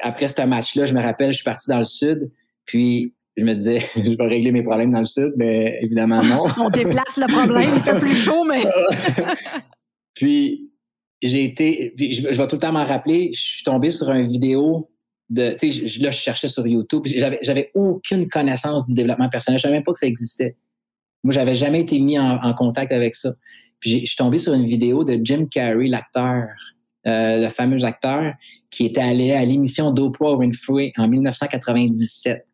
après 0.02 0.28
ce 0.28 0.42
match-là, 0.42 0.86
je 0.86 0.94
me 0.94 1.02
rappelle, 1.02 1.32
je 1.32 1.36
suis 1.36 1.44
parti 1.44 1.68
dans 1.68 1.78
le 1.78 1.84
sud, 1.84 2.30
puis 2.64 3.14
je 3.36 3.44
me 3.44 3.54
disais, 3.54 3.80
je 3.96 4.16
vais 4.16 4.26
régler 4.26 4.52
mes 4.52 4.62
problèmes 4.62 4.92
dans 4.92 5.00
le 5.00 5.06
sud, 5.06 5.32
mais 5.36 5.78
évidemment 5.82 6.22
non. 6.22 6.44
On 6.58 6.70
déplace 6.70 7.16
le 7.16 7.26
problème, 7.26 7.70
il 7.74 7.82
fait 7.82 7.98
plus 7.98 8.14
chaud, 8.14 8.44
mais. 8.44 8.62
puis 10.14 10.67
j'ai 11.22 11.44
été, 11.44 11.94
je, 11.98 12.22
vais 12.22 12.46
tout 12.46 12.56
le 12.56 12.60
temps 12.60 12.72
m'en 12.72 12.84
rappeler, 12.84 13.32
je 13.34 13.40
suis 13.40 13.64
tombé 13.64 13.90
sur 13.90 14.10
une 14.10 14.26
vidéo 14.26 14.90
de, 15.30 15.56
tu 15.60 15.72
sais, 15.72 15.98
là 16.00 16.10
je 16.10 16.18
cherchais 16.18 16.48
sur 16.48 16.66
YouTube, 16.66 17.02
j'avais, 17.06 17.70
aucune 17.74 18.28
connaissance 18.28 18.86
du 18.86 18.94
développement 18.94 19.28
personnel, 19.28 19.58
je 19.58 19.62
savais 19.62 19.74
même 19.74 19.84
pas 19.84 19.92
que 19.92 19.98
ça 19.98 20.06
existait. 20.06 20.56
Moi, 21.24 21.34
j'avais 21.34 21.56
jamais 21.56 21.80
été 21.80 21.98
mis 21.98 22.18
en, 22.18 22.36
en 22.40 22.54
contact 22.54 22.92
avec 22.92 23.16
ça. 23.16 23.34
Puis 23.80 24.00
je 24.00 24.06
suis 24.06 24.16
tombé 24.16 24.38
sur 24.38 24.54
une 24.54 24.64
vidéo 24.64 25.04
de 25.04 25.18
Jim 25.22 25.46
Carrey, 25.50 25.88
l'acteur, 25.88 26.46
euh, 27.06 27.42
le 27.42 27.48
fameux 27.48 27.84
acteur 27.84 28.34
qui 28.70 28.84
était 28.86 29.00
allé 29.00 29.32
à 29.32 29.44
l'émission 29.44 29.92
d'Oprah 29.92 30.34
Winfrey 30.34 30.92
en 30.96 31.08
1997 31.08 32.44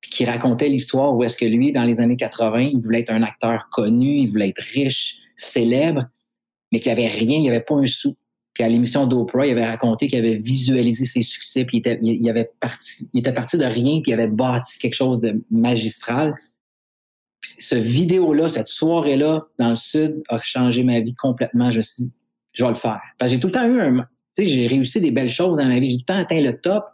puis 0.00 0.10
qui 0.10 0.24
racontait 0.24 0.68
l'histoire 0.68 1.14
où 1.14 1.24
est-ce 1.24 1.36
que 1.36 1.44
lui, 1.44 1.72
dans 1.72 1.84
les 1.84 2.00
années 2.00 2.16
80, 2.16 2.60
il 2.60 2.80
voulait 2.80 3.00
être 3.00 3.10
un 3.10 3.22
acteur 3.22 3.68
connu, 3.70 4.18
il 4.18 4.28
voulait 4.28 4.50
être 4.50 4.62
riche, 4.62 5.16
célèbre, 5.36 6.04
mais 6.74 6.80
qu'il 6.80 6.92
n'y 6.92 7.00
avait 7.00 7.14
rien, 7.14 7.36
il 7.38 7.42
n'y 7.42 7.48
avait 7.48 7.60
pas 7.60 7.76
un 7.76 7.86
sou. 7.86 8.16
Puis 8.52 8.64
à 8.64 8.68
l'émission 8.68 9.06
d'Oprah, 9.06 9.46
il 9.46 9.52
avait 9.52 9.64
raconté 9.64 10.08
qu'il 10.08 10.18
avait 10.18 10.34
visualisé 10.34 11.04
ses 11.04 11.22
succès, 11.22 11.64
puis 11.64 11.76
il 11.76 11.80
était, 11.80 11.96
il, 12.02 12.28
avait 12.28 12.50
parti, 12.58 13.08
il 13.12 13.20
était 13.20 13.32
parti 13.32 13.56
de 13.56 13.64
rien, 13.64 14.00
puis 14.00 14.10
il 14.10 14.14
avait 14.14 14.26
bâti 14.26 14.80
quelque 14.80 14.94
chose 14.94 15.20
de 15.20 15.40
magistral. 15.52 16.34
ce 17.42 17.76
vidéo-là, 17.76 18.48
cette 18.48 18.66
soirée-là, 18.66 19.46
dans 19.56 19.70
le 19.70 19.76
Sud, 19.76 20.20
a 20.28 20.40
changé 20.40 20.82
ma 20.82 20.98
vie 20.98 21.14
complètement. 21.14 21.70
Je 21.70 21.76
me 21.76 21.82
suis 21.82 22.04
dit, 22.06 22.12
je 22.54 22.64
vais 22.64 22.70
le 22.70 22.74
faire. 22.74 23.00
Parce 23.18 23.30
que 23.30 23.36
j'ai 23.36 23.40
tout 23.40 23.46
le 23.46 23.52
temps 23.52 23.68
eu 23.68 23.80
un. 23.80 23.98
Tu 24.36 24.44
sais, 24.44 24.46
j'ai 24.46 24.66
réussi 24.66 25.00
des 25.00 25.12
belles 25.12 25.30
choses 25.30 25.56
dans 25.56 25.68
ma 25.68 25.78
vie. 25.78 25.92
J'ai 25.92 25.98
tout 25.98 26.04
le 26.08 26.14
temps 26.14 26.18
atteint 26.18 26.40
le 26.40 26.60
top, 26.60 26.86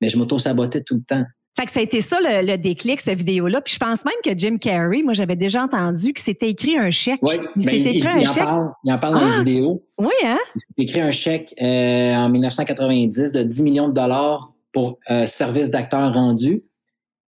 mais 0.00 0.08
je 0.08 0.16
m'auto-sabotais 0.16 0.82
tout 0.82 0.94
le 0.94 1.02
temps. 1.02 1.24
Fait 1.58 1.64
que 1.64 1.72
ça 1.72 1.80
a 1.80 1.82
été 1.82 2.02
ça 2.02 2.18
le, 2.20 2.56
déclic, 2.56 3.00
cette 3.00 3.16
vidéo-là. 3.18 3.62
Puis 3.62 3.74
je 3.74 3.78
pense 3.78 4.04
même 4.04 4.14
que 4.22 4.38
Jim 4.38 4.58
Carrey, 4.58 5.02
moi 5.02 5.14
j'avais 5.14 5.36
déjà 5.36 5.62
entendu 5.62 6.12
que 6.12 6.20
c'était 6.20 6.50
écrit 6.50 6.76
un 6.76 6.90
chèque. 6.90 7.20
Oui, 7.22 7.36
il 7.56 7.62
s'était 7.62 7.94
écrit 7.96 8.00
il, 8.00 8.06
un 8.06 8.24
chèque. 8.24 8.42
En 8.42 8.46
parle, 8.46 8.72
il 8.84 8.92
en 8.92 8.98
parle 8.98 9.14
dans 9.14 9.20
la 9.26 9.34
ah! 9.36 9.38
vidéo. 9.38 9.82
Oui, 9.98 10.12
hein? 10.24 10.38
Il 10.54 10.60
s'est 10.60 10.90
écrit 10.90 11.00
un 11.00 11.10
chèque 11.10 11.54
euh, 11.62 12.12
en 12.12 12.28
1990 12.28 13.32
de 13.32 13.42
10 13.42 13.62
millions 13.62 13.88
de 13.88 13.94
dollars 13.94 14.52
pour 14.70 14.98
euh, 15.10 15.26
service 15.26 15.70
d'acteur 15.70 16.12
rendu. 16.12 16.62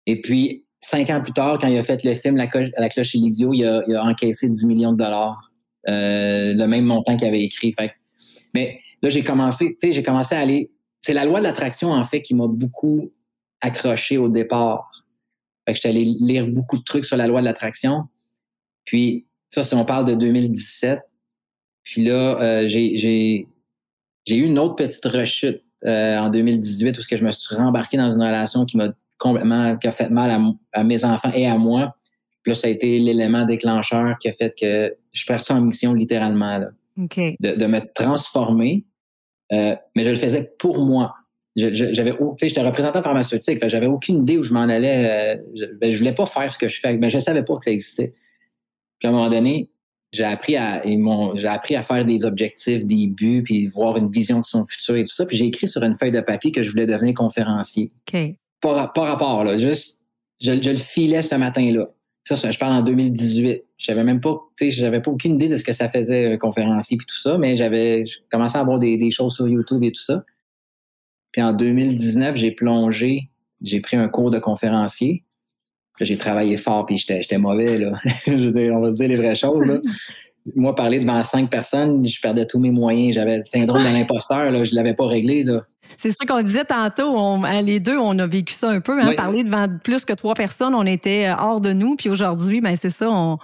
Et 0.05 0.21
puis, 0.21 0.63
cinq 0.79 1.09
ans 1.09 1.21
plus 1.21 1.33
tard, 1.33 1.57
quand 1.59 1.67
il 1.67 1.77
a 1.77 1.83
fait 1.83 2.01
le 2.05 2.15
film 2.15 2.37
La, 2.37 2.47
cloche 2.47 3.15
et 3.15 3.17
l'idiot, 3.17 3.51
il 3.53 3.65
a, 3.65 3.83
il 3.89 3.95
a, 3.95 4.05
encaissé 4.05 4.47
10 4.47 4.65
millions 4.65 4.93
de 4.93 4.97
dollars. 4.97 5.51
Euh, 5.89 6.53
le 6.53 6.65
même 6.65 6.85
montant 6.85 7.17
qu'il 7.17 7.27
avait 7.27 7.43
écrit. 7.43 7.73
Fait. 7.73 7.91
Mais 8.53 8.79
là, 9.01 9.09
j'ai 9.09 9.25
commencé, 9.25 9.71
tu 9.71 9.87
sais, 9.87 9.91
j'ai 9.91 10.03
commencé 10.03 10.33
à 10.33 10.39
aller. 10.39 10.71
C'est 11.01 11.13
la 11.13 11.25
loi 11.25 11.39
de 11.39 11.43
l'attraction, 11.43 11.91
en 11.91 12.05
fait, 12.05 12.21
qui 12.21 12.33
m'a 12.33 12.47
beaucoup 12.47 13.11
accroché 13.63 14.17
au 14.17 14.29
départ. 14.29 14.91
Fait 15.65 15.71
que 15.71 15.77
j'étais 15.77 15.89
allé 15.89 16.03
lire 16.03 16.47
beaucoup 16.47 16.77
de 16.77 16.83
trucs 16.83 17.05
sur 17.05 17.17
la 17.17 17.25
loi 17.25 17.39
de 17.39 17.45
l'attraction. 17.45 18.03
Puis, 18.85 19.25
ça, 19.49 19.63
si 19.63 19.73
on 19.73 19.85
parle 19.85 20.05
de 20.05 20.13
2017, 20.13 20.99
puis 21.83 22.03
là, 22.03 22.41
euh, 22.41 22.67
j'ai 22.67 23.47
eu 24.27 24.43
une 24.43 24.59
autre 24.59 24.75
petite 24.75 25.05
rechute 25.05 25.63
euh, 25.85 26.17
en 26.17 26.29
2018 26.29 26.97
où 26.97 27.01
que 27.09 27.17
je 27.17 27.23
me 27.23 27.31
suis 27.31 27.55
rembarqué 27.55 27.97
dans 27.97 28.11
une 28.11 28.21
relation 28.21 28.65
qui 28.65 28.77
m'a 28.77 28.89
complètement, 29.17 29.77
qui 29.77 29.87
a 29.87 29.91
fait 29.91 30.09
mal 30.09 30.53
à, 30.73 30.83
mes 30.83 31.05
enfants 31.05 31.31
et 31.33 31.47
à 31.47 31.57
moi. 31.57 31.95
Puis 32.41 32.51
là, 32.51 32.55
ça 32.55 32.67
a 32.67 32.69
été 32.69 32.99
l'élément 32.99 33.45
déclencheur 33.45 34.17
qui 34.19 34.27
a 34.27 34.33
fait 34.33 34.53
que 34.59 34.93
je 35.13 35.21
suis 35.21 35.53
en 35.53 35.61
mission 35.61 35.93
littéralement, 35.93 36.57
là. 36.57 36.69
De, 37.39 37.65
me 37.65 37.79
transformer. 37.93 38.85
Euh, 39.51 39.75
mais 39.95 40.03
je 40.03 40.09
le 40.09 40.15
faisais 40.15 40.53
pour 40.59 40.85
moi 40.85 41.15
j'avais 41.55 42.13
j'étais 42.41 42.61
représentant 42.61 43.03
pharmaceutique 43.03 43.59
j'avais 43.67 43.85
aucune 43.85 44.21
idée 44.21 44.37
où 44.37 44.43
je 44.43 44.53
m'en 44.53 44.61
allais 44.61 45.37
euh, 45.37 45.41
je, 45.55 45.65
ben, 45.79 45.93
je 45.93 45.97
voulais 45.97 46.13
pas 46.13 46.25
faire 46.25 46.51
ce 46.51 46.57
que 46.57 46.67
je 46.67 46.79
fais 46.79 46.97
mais 46.97 47.09
je 47.09 47.19
savais 47.19 47.43
pas 47.43 47.57
que 47.57 47.65
ça 47.65 47.71
existait 47.71 48.13
puis 48.99 49.07
à 49.07 49.09
un 49.09 49.13
moment 49.13 49.29
donné 49.29 49.69
j'ai 50.11 50.23
appris 50.23 50.55
à 50.55 50.81
j'ai 51.35 51.47
appris 51.47 51.75
à 51.75 51.83
faire 51.83 52.05
des 52.05 52.25
objectifs 52.25 52.83
des 52.85 53.07
buts 53.07 53.43
puis 53.43 53.67
voir 53.67 53.97
une 53.97 54.09
vision 54.09 54.39
de 54.39 54.45
son 54.45 54.65
futur 54.65 54.95
et 54.95 55.03
tout 55.03 55.13
ça 55.13 55.25
puis 55.25 55.37
j'ai 55.37 55.45
écrit 55.45 55.67
sur 55.67 55.83
une 55.83 55.95
feuille 55.95 56.11
de 56.11 56.21
papier 56.21 56.51
que 56.51 56.63
je 56.63 56.71
voulais 56.71 56.87
devenir 56.87 57.13
conférencier 57.13 57.91
OK. 58.11 58.19
pas, 58.59 58.87
pas 58.87 59.03
rapport 59.03 59.43
là 59.43 59.57
juste 59.57 59.99
je, 60.41 60.59
je 60.59 60.69
le 60.71 60.77
filais 60.77 61.21
ce 61.21 61.35
matin 61.35 61.71
là 61.71 61.87
ça, 62.25 62.51
je 62.51 62.57
parle 62.57 62.73
en 62.73 62.83
2018. 62.83 63.63
J'avais 63.77 64.03
même 64.03 64.21
pas, 64.21 64.39
tu 64.57 64.65
sais, 64.65 64.71
j'avais 64.71 65.01
pas 65.01 65.11
aucune 65.11 65.35
idée 65.35 65.49
de 65.49 65.57
ce 65.57 65.63
que 65.63 65.73
ça 65.73 65.89
faisait 65.89 66.33
un 66.33 66.37
conférencier 66.37 66.97
puis 66.97 67.05
tout 67.05 67.19
ça, 67.19 67.37
mais 67.37 67.57
j'avais 67.57 68.05
commencé 68.31 68.57
à 68.57 68.61
avoir 68.61 68.79
des, 68.79 68.97
des, 68.97 69.11
choses 69.11 69.35
sur 69.35 69.47
YouTube 69.47 69.83
et 69.83 69.91
tout 69.91 70.01
ça. 70.01 70.23
Puis 71.33 71.41
en 71.41 71.51
2019, 71.51 72.37
j'ai 72.37 72.51
plongé, 72.51 73.29
j'ai 73.61 73.81
pris 73.81 73.97
un 73.97 74.07
cours 74.07 74.31
de 74.31 74.39
conférencier. 74.39 75.23
J'ai 75.99 76.17
travaillé 76.17 76.57
fort, 76.57 76.85
puis 76.85 76.97
j'étais 76.97 77.37
mauvais. 77.37 77.77
Là. 77.77 77.99
je 78.25 78.31
veux 78.31 78.51
dire, 78.51 78.73
on 78.73 78.79
va 78.79 78.91
dire 78.91 79.09
les 79.09 79.17
vraies 79.17 79.35
choses. 79.35 79.65
Là. 79.65 79.79
Moi, 80.55 80.75
parler 80.75 80.99
devant 80.99 81.23
cinq 81.23 81.49
personnes, 81.49 82.05
je 82.05 82.19
perdais 82.19 82.45
tous 82.45 82.59
mes 82.59 82.71
moyens. 82.71 83.15
J'avais 83.15 83.37
le 83.37 83.45
syndrome 83.45 83.81
de 83.81 83.87
l'imposteur. 83.87 84.51
Là. 84.51 84.63
Je 84.63 84.71
ne 84.71 84.75
l'avais 84.75 84.93
pas 84.93 85.07
réglé. 85.07 85.43
Là. 85.43 85.61
C'est 85.97 86.11
ça 86.11 86.25
qu'on 86.25 86.41
disait 86.41 86.65
tantôt. 86.65 87.17
Hein, 87.17 87.61
les 87.61 87.79
deux, 87.79 87.97
on 87.97 88.17
a 88.19 88.27
vécu 88.27 88.53
ça 88.53 88.69
un 88.69 88.81
peu. 88.81 89.01
Hein? 89.01 89.13
Parler 89.15 89.43
devant 89.43 89.67
plus 89.83 90.03
que 90.05 90.13
trois 90.13 90.33
personnes, 90.33 90.75
on 90.75 90.85
était 90.85 91.27
euh, 91.27 91.35
hors 91.39 91.61
de 91.61 91.71
nous. 91.71 91.95
Puis 91.95 92.09
aujourd'hui, 92.09 92.59
ben, 92.59 92.75
c'est 92.75 92.89
ça, 92.89 93.09
on, 93.09 93.37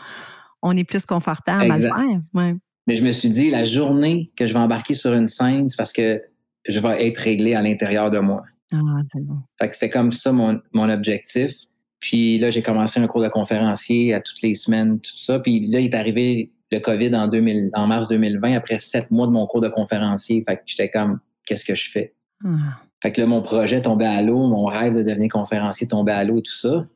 on, 0.62 0.76
est 0.76 0.84
plus 0.84 1.06
confortable 1.06 1.72
à 1.72 1.78
le 1.78 1.88
faire. 1.88 2.56
Mais 2.88 2.96
je 2.96 3.04
me 3.04 3.12
suis 3.12 3.30
dit, 3.30 3.50
la 3.50 3.66
journée 3.66 4.32
que 4.36 4.48
je 4.48 4.54
vais 4.54 4.60
embarquer 4.60 4.96
sur 4.96 5.14
une 5.14 5.28
scène, 5.28 5.70
c'est 5.70 5.78
parce 5.78 5.94
que 5.94 6.22
je 6.70 6.80
vais 6.80 7.08
être 7.08 7.18
réglé 7.18 7.56
à 7.56 7.62
l'intérieur 7.62 8.12
de 8.12 8.20
moi. 8.20 8.44
Ah, 8.72 8.78
c'est 9.12 9.24
bon. 9.24 9.38
Fait 9.60 9.70
que 9.70 9.74
c'était 9.74 9.90
comme 9.90 10.12
ça 10.12 10.32
mon, 10.32 10.62
mon 10.74 10.90
objectif. 10.90 11.54
Puis 12.00 12.38
là, 12.38 12.50
j'ai 12.50 12.62
commencé 12.62 13.00
un 13.00 13.08
cours 13.08 13.22
de 13.22 13.28
conférencier 13.28 14.14
à 14.14 14.22
toutes 14.22 14.42
les 14.42 14.56
semaines, 14.56 15.00
tout 15.02 15.18
ça. 15.18 15.40
Puis 15.40 15.68
là, 15.68 15.80
il 15.80 15.86
est 15.86 15.96
arrivé 15.96 16.54
le 16.72 16.80
COVID 16.80 17.14
en, 17.16 17.28
2000, 17.28 17.72
en 17.74 17.88
mars 17.88 18.08
2020, 18.08 18.54
après 18.54 18.78
sept 18.78 19.10
mois 19.12 19.28
de 19.28 19.32
mon 19.32 19.46
cours 19.48 19.62
de 19.62 19.70
conférencier. 19.70 20.44
Fait 20.48 20.58
que 20.58 20.62
j'étais 20.66 20.90
comme, 20.90 21.20
qu'est-ce 21.46 21.66
que 21.66 21.76
je 21.76 21.90
fais? 21.90 22.14
Ah. 22.46 22.80
Fait 23.02 23.12
que 23.12 23.22
là, 23.22 23.28
mon 23.28 23.42
projet 23.42 23.82
tombait 23.82 24.06
à 24.06 24.22
l'eau, 24.22 24.48
mon 24.48 24.66
rêve 24.66 24.94
de 24.94 25.04
devenir 25.04 25.32
conférencier 25.32 25.88
tombait 25.88 26.12
à 26.12 26.24
l'eau 26.24 26.38
et 26.40 26.44
tout 26.44 26.56
ça. 26.56 26.88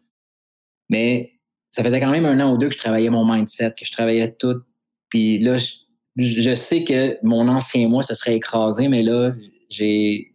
Mais 0.90 1.34
ça 1.72 1.84
faisait 1.84 2.00
quand 2.00 2.12
même 2.12 2.26
un 2.26 2.40
an 2.40 2.54
ou 2.54 2.58
deux 2.58 2.70
que 2.70 2.76
je 2.76 2.80
travaillais 2.80 3.10
mon 3.10 3.26
mindset, 3.26 3.72
que 3.72 3.86
je 3.86 3.92
travaillais 3.92 4.32
tout. 4.32 4.62
Puis 5.10 5.40
là, 5.40 5.58
je, 5.58 5.74
je 6.18 6.56
sais 6.56 6.84
que 6.84 7.18
mon 7.24 7.48
ancien 7.48 7.88
moi 7.88 8.04
se 8.04 8.14
serait 8.16 8.36
écrasé, 8.36 8.90
mais 8.90 9.02
là, 9.02 9.34
j'ai, 9.70 10.34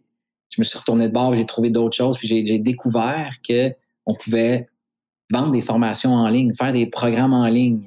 je 0.49 0.61
me 0.61 0.63
suis 0.63 0.77
retourné 0.77 1.07
de 1.07 1.13
bord, 1.13 1.35
j'ai 1.35 1.45
trouvé 1.45 1.69
d'autres 1.69 1.95
choses, 1.95 2.17
puis 2.17 2.27
j'ai, 2.27 2.59
découvert 2.59 3.35
que 3.47 3.71
on 4.05 4.15
pouvait 4.15 4.67
vendre 5.31 5.51
des 5.51 5.61
formations 5.61 6.13
en 6.13 6.27
ligne, 6.27 6.53
faire 6.53 6.73
des 6.73 6.87
programmes 6.87 7.33
en 7.33 7.47
ligne. 7.47 7.81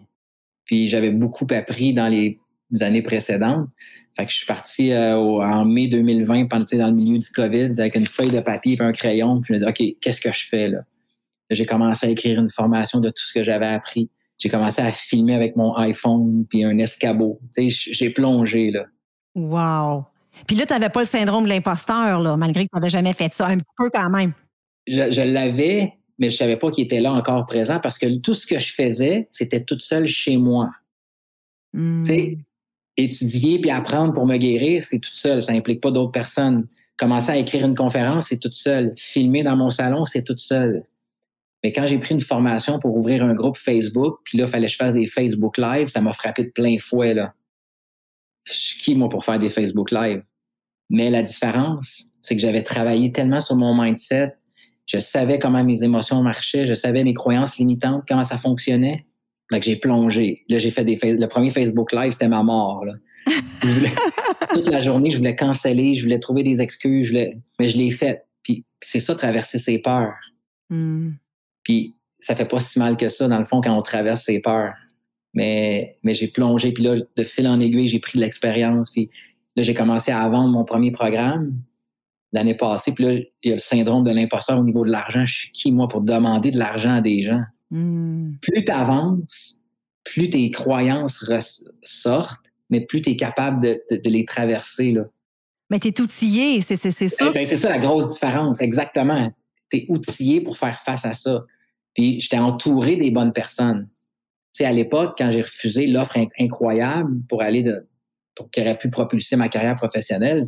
Puis 0.65 0.89
j'avais 0.89 1.11
beaucoup 1.11 1.47
appris 1.51 1.93
dans 1.93 2.09
les 2.09 2.39
années 2.81 3.03
précédentes. 3.03 3.69
Fait 4.17 4.27
que 4.27 4.31
je 4.31 4.37
suis 4.37 4.47
parti 4.47 4.93
euh, 4.93 5.17
en 5.17 5.65
mai 5.65 5.89
2020, 5.89 6.47
pendant 6.47 6.65
dans 6.71 6.87
le 6.89 6.95
milieu 6.95 7.19
du 7.19 7.31
COVID, 7.31 7.73
avec 7.79 7.95
une 7.97 8.07
feuille 8.07 8.31
de 8.31 8.41
papier 8.41 8.77
et 8.79 8.83
un 8.83 8.93
crayon. 8.93 9.41
Puis 9.41 9.55
je 9.55 9.65
me 9.65 9.65
dis, 9.65 9.71
OK, 9.71 9.99
qu'est-ce 10.01 10.21
que 10.21 10.31
je 10.31 10.47
fais 10.49 10.69
là? 10.69 10.81
J'ai 11.51 11.67
commencé 11.67 12.07
à 12.07 12.11
écrire 12.11 12.41
une 12.41 12.51
formation 12.51 13.01
de 13.01 13.09
tout 13.09 13.23
ce 13.23 13.33
que 13.33 13.43
j'avais 13.43 13.67
appris. 13.67 14.11
J'ai 14.39 14.49
commencé 14.49 14.81
à 14.81 14.91
filmer 14.91 15.35
avec 15.35 15.57
mon 15.57 15.75
iPhone 15.77 16.47
puis 16.49 16.65
un 16.65 16.79
escabeau. 16.79 17.41
J'ai 17.57 18.11
plongé 18.11 18.71
là. 18.71 18.87
Wow! 19.35 20.07
Puis 20.47 20.57
là, 20.57 20.67
tu 20.67 20.73
n'avais 20.73 20.89
pas 20.89 21.01
le 21.01 21.07
syndrome 21.07 21.45
de 21.45 21.49
l'imposteur, 21.49 22.21
là, 22.21 22.37
malgré 22.37 22.65
que 22.65 22.71
tu 22.73 22.79
n'avais 22.79 22.91
jamais 22.91 23.13
fait 23.13 23.33
ça, 23.33 23.47
un 23.47 23.59
petit 23.59 23.75
peu 23.77 23.91
quand 23.91 24.11
même. 24.11 24.33
Je, 24.87 25.23
l'avais, 25.23 25.95
mais 26.19 26.31
je 26.31 26.35
ne 26.35 26.39
savais 26.39 26.57
pas 26.57 26.71
qu'il 26.71 26.85
était 26.85 27.01
là 27.01 27.13
encore 27.13 27.47
présent 27.47 27.79
parce 27.81 27.99
que 27.99 28.19
tout 28.19 28.35
ce 28.35 28.47
que 28.47 28.59
je 28.59 28.75
faisais, 28.75 29.29
c'était 29.31 29.63
toute 29.63 29.81
seule 29.81 30.07
chez 30.07 30.37
moi. 30.37 30.71
Hmm. 31.73 32.03
Tu 32.03 32.13
sais, 32.13 32.39
étudier 32.97 33.61
puis 33.61 33.71
apprendre 33.71 34.13
pour 34.13 34.27
me 34.27 34.37
guérir, 34.37 34.85
c'est 34.85 34.99
toute 34.99 35.15
seule. 35.15 35.43
Ça 35.43 35.53
n'implique 35.53 35.81
pas 35.81 35.91
d'autres 35.91 36.13
personnes. 36.13 36.67
Commencer 36.97 37.31
à 37.31 37.37
écrire 37.37 37.65
une 37.65 37.75
conférence, 37.75 38.27
c'est 38.29 38.39
toute 38.39 38.55
seule. 38.55 38.93
Filmer 38.97 39.43
dans 39.43 39.57
mon 39.57 39.71
salon, 39.71 40.05
c'est 40.07 40.23
toute 40.23 40.41
seule. 40.41 40.85
Mais 41.63 41.73
quand 41.73 41.87
j'ai 41.87 41.99
pris 41.99 42.15
une 42.15 42.21
formation 42.21 42.81
pour 42.81 42.97
ouvrir 42.97 43.25
un 43.25 43.35
groupe 43.35 43.57
Facebook, 43.57 44.19
puis 44.25 44.39
là, 44.39 44.45
il 44.45 44.51
fallait 44.51 44.67
que 44.67 44.73
je 44.73 44.77
fasse 44.77 44.95
des 44.95 45.07
Facebook 45.07 45.59
Live, 45.59 45.89
ça 45.89 46.01
m'a 46.01 46.13
frappé 46.13 46.45
de 46.45 46.51
plein 46.51 46.77
fouet, 46.79 47.15
là. 47.15 47.35
Je 48.45 48.53
suis 48.53 48.79
qui, 48.79 48.95
moi, 48.97 49.09
pour 49.09 49.25
faire 49.25 49.39
des 49.39 49.49
Facebook 49.49 49.93
Live? 49.93 50.23
Mais 50.93 51.11
la 51.11 51.23
différence, 51.23 52.05
c'est 52.21 52.37
que 52.37 52.41
j'avais 52.41 52.63
travaillé 52.63 53.11
tellement 53.11 53.41
sur 53.41 53.57
mon 53.57 53.75
mindset, 53.75 54.35
je 54.87 54.99
savais 54.99 55.39
comment 55.39 55.65
mes 55.65 55.83
émotions 55.83 56.23
marchaient, 56.23 56.69
je 56.69 56.75
savais 56.75 57.03
mes 57.03 57.15
croyances 57.15 57.57
limitantes, 57.57 58.05
comment 58.07 58.25
ça 58.25 58.37
fonctionnait. 58.37 59.07
Donc, 59.51 59.63
j'ai 59.63 59.77
plongé. 59.77 60.45
Là, 60.49 60.59
j'ai 60.59 60.71
fait 60.71 60.85
des 60.85 60.99
le 61.03 61.27
premier 61.27 61.51
Facebook 61.51 61.93
Live, 61.93 62.13
c'était 62.13 62.29
ma 62.29 62.43
mort. 62.43 62.85
toute 64.55 64.69
la 64.69 64.81
journée, 64.81 65.11
je 65.11 65.17
voulais 65.17 65.35
canceller, 65.35 65.95
je 65.95 66.03
voulais 66.03 66.19
trouver 66.19 66.43
des 66.43 66.61
excuses, 66.61 67.13
mais 67.13 67.69
je 67.69 67.77
l'ai 67.77 67.91
fait. 67.91 68.25
Puis 68.43 68.65
c'est 68.81 69.01
ça, 69.01 69.15
traverser 69.15 69.59
ses 69.59 69.79
peurs. 69.79 70.15
Hmm. 70.69 71.13
Puis 71.65 71.95
ça 72.19 72.35
fait 72.35 72.45
pas 72.45 72.61
si 72.61 72.79
mal 72.79 72.97
que 72.97 73.09
ça, 73.09 73.29
dans 73.29 73.39
le 73.39 73.47
fond, 73.47 73.61
quand 73.61 73.77
on 73.77 73.83
traverse 73.83 74.25
ses 74.25 74.41
peurs. 74.41 74.75
Mais, 75.35 75.97
mais 76.03 76.13
j'ai 76.13 76.29
plongé, 76.29 76.73
puis 76.73 76.85
là, 76.85 76.97
de 77.17 77.25
fil 77.25 77.49
en 77.49 77.61
aiguille, 77.61 77.89
j'ai 77.89 78.01
pris 78.01 78.19
de 78.19 78.23
l'expérience. 78.23 78.91
Puis 78.91 79.11
Là, 79.57 79.63
j'ai 79.63 79.75
commencé 79.75 80.11
à 80.11 80.27
vendre 80.29 80.51
mon 80.51 80.65
premier 80.65 80.93
programme 80.93 81.55
l'année 82.33 82.55
passée. 82.55 82.93
Puis 82.93 83.05
là, 83.05 83.13
il 83.13 83.49
y 83.49 83.51
a 83.51 83.57
le 83.57 83.61
syndrome 83.61 84.05
de 84.05 84.11
l'imposteur 84.11 84.59
au 84.59 84.65
niveau 84.65 84.85
de 84.85 84.91
l'argent. 84.91 85.25
Je 85.25 85.35
suis 85.35 85.51
qui, 85.51 85.73
moi, 85.73 85.89
pour 85.89 86.01
demander 86.01 86.51
de 86.51 86.59
l'argent 86.59 86.95
à 86.95 87.01
des 87.01 87.23
gens? 87.23 87.43
Hmm. 87.71 88.33
Plus 88.41 88.65
tu 88.65 88.73
avances, 88.73 89.61
plus 90.05 90.31
tes 90.31 90.51
croyances 90.51 91.25
sortent, 91.83 92.53
mais 92.71 92.81
plus 92.81 93.03
tu 93.03 93.11
es 93.11 93.17
capable 93.17 93.63
de, 93.63 93.81
les 94.05 94.25
traverser. 94.25 94.93
Là. 94.93 95.05
Mais 95.71 95.79
tu 95.79 95.89
es 95.89 96.01
outillé, 96.01 96.61
c'est 96.61 96.77
ça. 96.77 97.27
Eh 97.29 97.31
ben, 97.31 97.47
c'est 97.47 97.57
ça 97.57 97.69
la 97.69 97.79
grosse 97.79 98.15
différence, 98.15 98.61
exactement. 98.61 99.33
Tu 99.71 99.79
es 99.79 99.87
outillé 99.89 100.41
pour 100.41 100.57
faire 100.59 100.81
face 100.81 101.05
à 101.05 101.13
ça. 101.13 101.45
Puis 101.95 102.21
j'étais 102.21 102.39
entouré 102.39 102.97
des 102.97 103.11
bonnes 103.11 103.33
personnes. 103.33 103.89
Tu 104.55 104.59
sais, 104.59 104.65
à 104.65 104.73
l'époque, 104.73 105.15
quand 105.17 105.31
j'ai 105.31 105.43
refusé 105.43 105.87
l'offre 105.87 106.19
incroyable 106.39 107.23
pour 107.29 107.43
aller 107.43 107.63
de, 107.63 107.87
qui 108.51 108.61
aurait 108.61 108.79
pu 108.79 108.91
propulser 108.91 109.37
ma 109.37 109.49
carrière 109.49 109.77
professionnelle. 109.77 110.43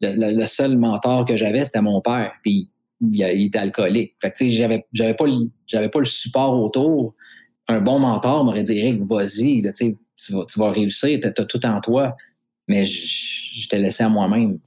Le, 0.00 0.46
seul 0.46 0.76
mentor 0.76 1.24
que 1.24 1.36
j'avais, 1.36 1.64
c'était 1.64 1.80
mon 1.80 2.00
père. 2.00 2.32
Puis 2.42 2.70
il, 3.00 3.22
était 3.22 3.58
alcoolique. 3.58 4.14
Fait 4.20 4.30
que, 4.30 4.48
j'avais, 4.50 4.86
j'avais 4.92 5.14
pas, 5.14 5.26
j'avais 5.66 5.88
pas 5.88 5.98
le 5.98 6.04
support 6.04 6.60
autour. 6.62 7.14
Un 7.68 7.80
bon 7.80 7.98
mentor 7.98 8.44
m'aurait 8.44 8.62
dit, 8.62 8.78
Eric, 8.78 9.02
vas-y, 9.02 9.62
tu, 9.72 9.96
vas, 10.32 10.44
tu 10.46 10.58
vas 10.58 10.70
réussir, 10.70 11.18
tu 11.20 11.26
as, 11.26 11.44
tout 11.44 11.64
en 11.66 11.80
toi. 11.80 12.16
Mais 12.66 12.86
je, 12.86 13.68
t'ai 13.68 13.78
laissé 13.78 14.04
à 14.04 14.08
moi-même. 14.08 14.58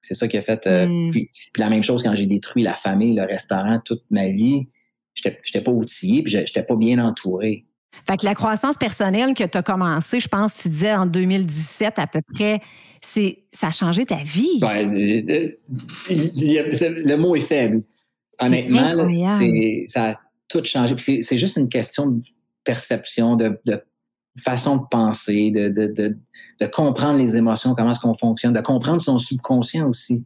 c'est 0.00 0.14
ça 0.14 0.26
qui 0.26 0.36
a 0.36 0.42
fait. 0.42 0.66
Euh, 0.66 0.86
mm. 0.86 1.10
puis, 1.10 1.30
la 1.58 1.70
même 1.70 1.82
chose 1.82 2.02
quand 2.02 2.14
j'ai 2.14 2.26
détruit 2.26 2.62
la 2.62 2.74
famille, 2.74 3.14
le 3.14 3.24
restaurant, 3.24 3.80
toute 3.84 4.04
ma 4.10 4.28
vie. 4.28 4.66
Je 5.14 5.28
n'étais 5.28 5.62
pas 5.62 5.70
outillé, 5.70 6.22
puis 6.22 6.30
je 6.30 6.38
n'étais 6.38 6.62
pas 6.62 6.76
bien 6.76 6.98
entouré. 6.98 7.64
Fait 8.06 8.16
que 8.16 8.24
la 8.24 8.34
croissance 8.34 8.76
personnelle 8.76 9.34
que 9.34 9.44
tu 9.44 9.58
as 9.58 9.62
commencé, 9.62 10.20
je 10.20 10.28
pense, 10.28 10.56
tu 10.56 10.68
disais 10.68 10.94
en 10.94 11.06
2017 11.06 11.98
à 11.98 12.06
peu 12.06 12.20
près, 12.34 12.60
c'est 13.00 13.44
ça 13.52 13.68
a 13.68 13.70
changé 13.70 14.04
ta 14.04 14.16
vie. 14.16 14.60
le 16.08 17.14
mot 17.16 17.36
est 17.36 17.40
faible. 17.40 17.82
Honnêtement, 18.40 19.08
ça 19.88 20.10
a 20.10 20.20
tout 20.48 20.64
changé. 20.64 21.22
C'est 21.22 21.38
juste 21.38 21.56
une 21.56 21.68
question 21.68 22.06
de 22.06 22.22
perception, 22.64 23.36
de, 23.36 23.58
façon 24.42 24.76
de 24.76 24.82
penser, 24.90 25.50
de, 25.50 25.68
de, 25.68 26.66
comprendre 26.66 27.18
les 27.18 27.36
émotions, 27.36 27.74
comment 27.74 27.90
est-ce 27.90 28.00
qu'on 28.00 28.16
fonctionne, 28.16 28.52
de 28.52 28.60
comprendre 28.60 29.00
son 29.00 29.18
subconscient 29.18 29.88
aussi. 29.88 30.24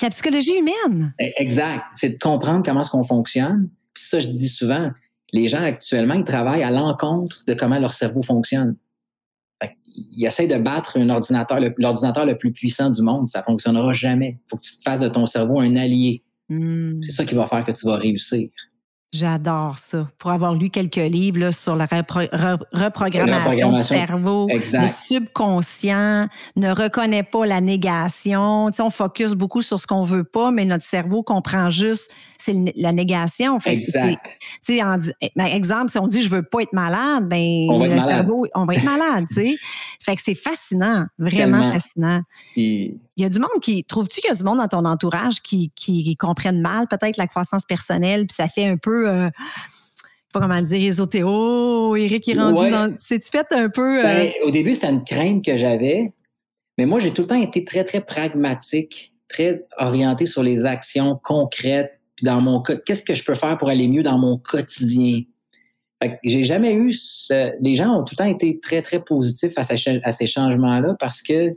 La 0.00 0.10
psychologie 0.10 0.56
humaine. 0.56 1.12
E, 1.20 1.24
exact. 1.38 1.84
C'est 1.96 2.10
de 2.10 2.18
comprendre 2.18 2.62
comment 2.64 2.82
est-ce 2.82 2.90
qu'on 2.90 3.02
fonctionne. 3.02 3.68
Puis 3.94 4.04
ça, 4.04 4.20
je 4.20 4.28
dis 4.28 4.48
souvent, 4.48 4.92
les 5.32 5.48
gens 5.48 5.62
actuellement, 5.62 6.14
ils 6.14 6.24
travaillent 6.24 6.62
à 6.62 6.70
l'encontre 6.70 7.44
de 7.46 7.54
comment 7.54 7.78
leur 7.78 7.92
cerveau 7.92 8.22
fonctionne. 8.22 8.76
ils 9.86 10.26
essayent 10.26 10.48
de 10.48 10.58
battre 10.58 10.98
un 10.98 11.10
ordinateur, 11.10 11.58
l'ordinateur 11.76 12.24
le, 12.24 12.38
plus 12.38 12.52
puissant 12.52 12.90
du 12.90 13.02
monde. 13.02 13.28
Ça 13.28 13.42
fonctionnera 13.42 13.92
jamais. 13.92 14.38
Il 14.46 14.50
faut 14.50 14.56
que 14.56 14.62
tu 14.62 14.78
te 14.78 14.82
fasses 14.82 15.00
de 15.00 15.08
ton 15.08 15.26
cerveau 15.26 15.60
un 15.60 15.76
allié. 15.76 16.22
Hmm. 16.48 17.02
C'est 17.02 17.12
ça 17.12 17.24
qui 17.24 17.34
va 17.34 17.46
faire 17.46 17.64
que 17.64 17.72
tu 17.72 17.84
vas 17.86 17.96
réussir. 17.96 18.48
J'adore 19.10 19.78
ça. 19.78 20.06
Pour 20.18 20.32
avoir 20.32 20.52
lu 20.54 20.68
quelques 20.68 20.96
livres 20.96 21.50
sur 21.50 21.76
la 21.76 21.86
reprogrammation 21.86 23.72
du 23.72 23.82
cerveau, 23.82 24.48
le 24.48 24.86
subconscient 24.86 26.28
ne 26.56 26.70
reconnaît 26.70 27.22
pas 27.22 27.46
la 27.46 27.62
négation. 27.62 28.70
Tu 28.70 28.82
on 28.82 28.90
focus 28.90 29.32
beaucoup 29.32 29.62
sur 29.62 29.80
ce 29.80 29.86
qu'on 29.86 30.02
veut 30.02 30.24
pas, 30.24 30.50
mais 30.50 30.66
notre 30.66 30.84
cerveau 30.84 31.22
comprend 31.22 31.70
juste 31.70 32.12
c'est 32.40 32.54
la 32.76 32.92
négation. 32.92 33.58
Fait 33.60 33.74
exact. 33.74 34.38
Tu 34.64 34.78
ben, 34.78 35.44
exemple, 35.44 35.90
si 35.90 35.98
on 35.98 36.06
dit 36.06 36.22
je 36.22 36.30
veux 36.30 36.42
pas 36.42 36.60
être 36.60 36.72
malade, 36.72 37.28
ben 37.28 37.66
le 37.68 38.00
cerveau, 38.00 38.46
on 38.54 38.64
va 38.64 38.74
être 38.74 38.84
malade. 38.84 39.26
sais. 39.30 39.56
Fait 40.00 40.16
que 40.16 40.22
c'est 40.22 40.34
fascinant, 40.34 41.06
vraiment 41.18 41.62
fascinant. 41.62 42.22
Il 42.56 42.98
y 43.16 43.24
a 43.24 43.28
du 43.28 43.38
monde 43.38 43.60
qui 43.60 43.84
trouves-tu 43.84 44.20
qu'il 44.20 44.30
y 44.30 44.32
a 44.32 44.36
du 44.36 44.44
monde 44.44 44.58
dans 44.58 44.68
ton 44.68 44.84
entourage 44.84 45.42
qui, 45.42 45.72
qui, 45.74 46.16
comprennent 46.16 46.60
mal 46.60 46.86
peut-être 46.88 47.16
la 47.16 47.26
croissance 47.26 47.64
personnelle, 47.64 48.26
puis 48.26 48.34
ça 48.34 48.48
fait 48.48 48.66
un 48.66 48.76
peu 48.76 49.08
euh, 49.08 49.28
pas 50.32 50.40
comment 50.40 50.60
dire, 50.60 50.82
ésotéo, 50.82 51.96
Eric 51.96 52.28
est 52.28 52.34
rendu 52.34 52.70
dans. 52.70 52.94
C'est-tu 52.98 53.28
fait 53.30 53.46
un 53.52 53.68
peu. 53.68 54.00
Euh, 54.00 54.02
ben, 54.02 54.32
au 54.44 54.50
début, 54.50 54.74
c'était 54.74 54.90
une 54.90 55.04
crainte 55.04 55.44
que 55.44 55.56
j'avais, 55.56 56.12
mais 56.76 56.86
moi, 56.86 56.98
j'ai 56.98 57.12
tout 57.12 57.22
le 57.22 57.28
temps 57.28 57.40
été 57.40 57.64
très, 57.64 57.84
très 57.84 58.00
pragmatique, 58.00 59.12
très 59.28 59.66
orienté 59.78 60.26
sur 60.26 60.42
les 60.42 60.64
actions 60.64 61.18
concrètes, 61.22 61.97
puis 62.18 62.24
dans 62.24 62.40
mon 62.40 62.60
qu'est-ce 62.60 63.04
que 63.04 63.14
je 63.14 63.22
peux 63.22 63.36
faire 63.36 63.56
pour 63.58 63.68
aller 63.68 63.86
mieux 63.86 64.02
dans 64.02 64.18
mon 64.18 64.38
quotidien? 64.38 65.20
j'ai 66.24 66.44
jamais 66.44 66.72
eu 66.72 66.92
ce, 66.92 67.52
les 67.60 67.76
gens 67.76 67.94
ont 67.94 68.02
tout 68.02 68.14
le 68.14 68.24
temps 68.24 68.28
été 68.28 68.58
très 68.58 68.82
très 68.82 69.00
positifs 69.04 69.52
à, 69.56 69.62
ces, 69.62 70.26
changements-là 70.26 70.96
parce 70.98 71.22
que 71.22 71.54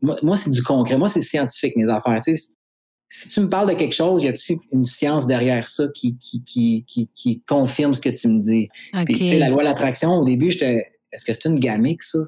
moi, 0.00 0.36
c'est 0.36 0.50
du 0.50 0.62
concret, 0.62 0.96
moi 0.96 1.08
c'est 1.08 1.22
scientifique 1.22 1.74
mes 1.74 1.88
affaires. 1.88 2.20
si 2.22 3.28
tu 3.28 3.40
me 3.40 3.48
parles 3.48 3.68
de 3.68 3.74
quelque 3.74 3.96
chose, 3.96 4.22
y 4.22 4.28
a-t-il 4.28 4.58
une 4.70 4.84
science 4.84 5.26
derrière 5.26 5.66
ça 5.66 5.86
qui, 5.92 6.16
qui, 6.18 6.84
qui, 7.12 7.42
confirme 7.48 7.94
ce 7.94 8.00
que 8.00 8.10
tu 8.10 8.28
me 8.28 8.38
dis? 8.38 8.68
la 8.92 9.48
loi 9.48 9.64
de 9.64 9.68
l'attraction, 9.68 10.18
au 10.18 10.24
début, 10.24 10.52
j'étais, 10.52 10.84
est-ce 11.10 11.24
que 11.24 11.32
c'est 11.32 11.46
une 11.46 11.58
gamique, 11.58 12.04
ça? 12.04 12.20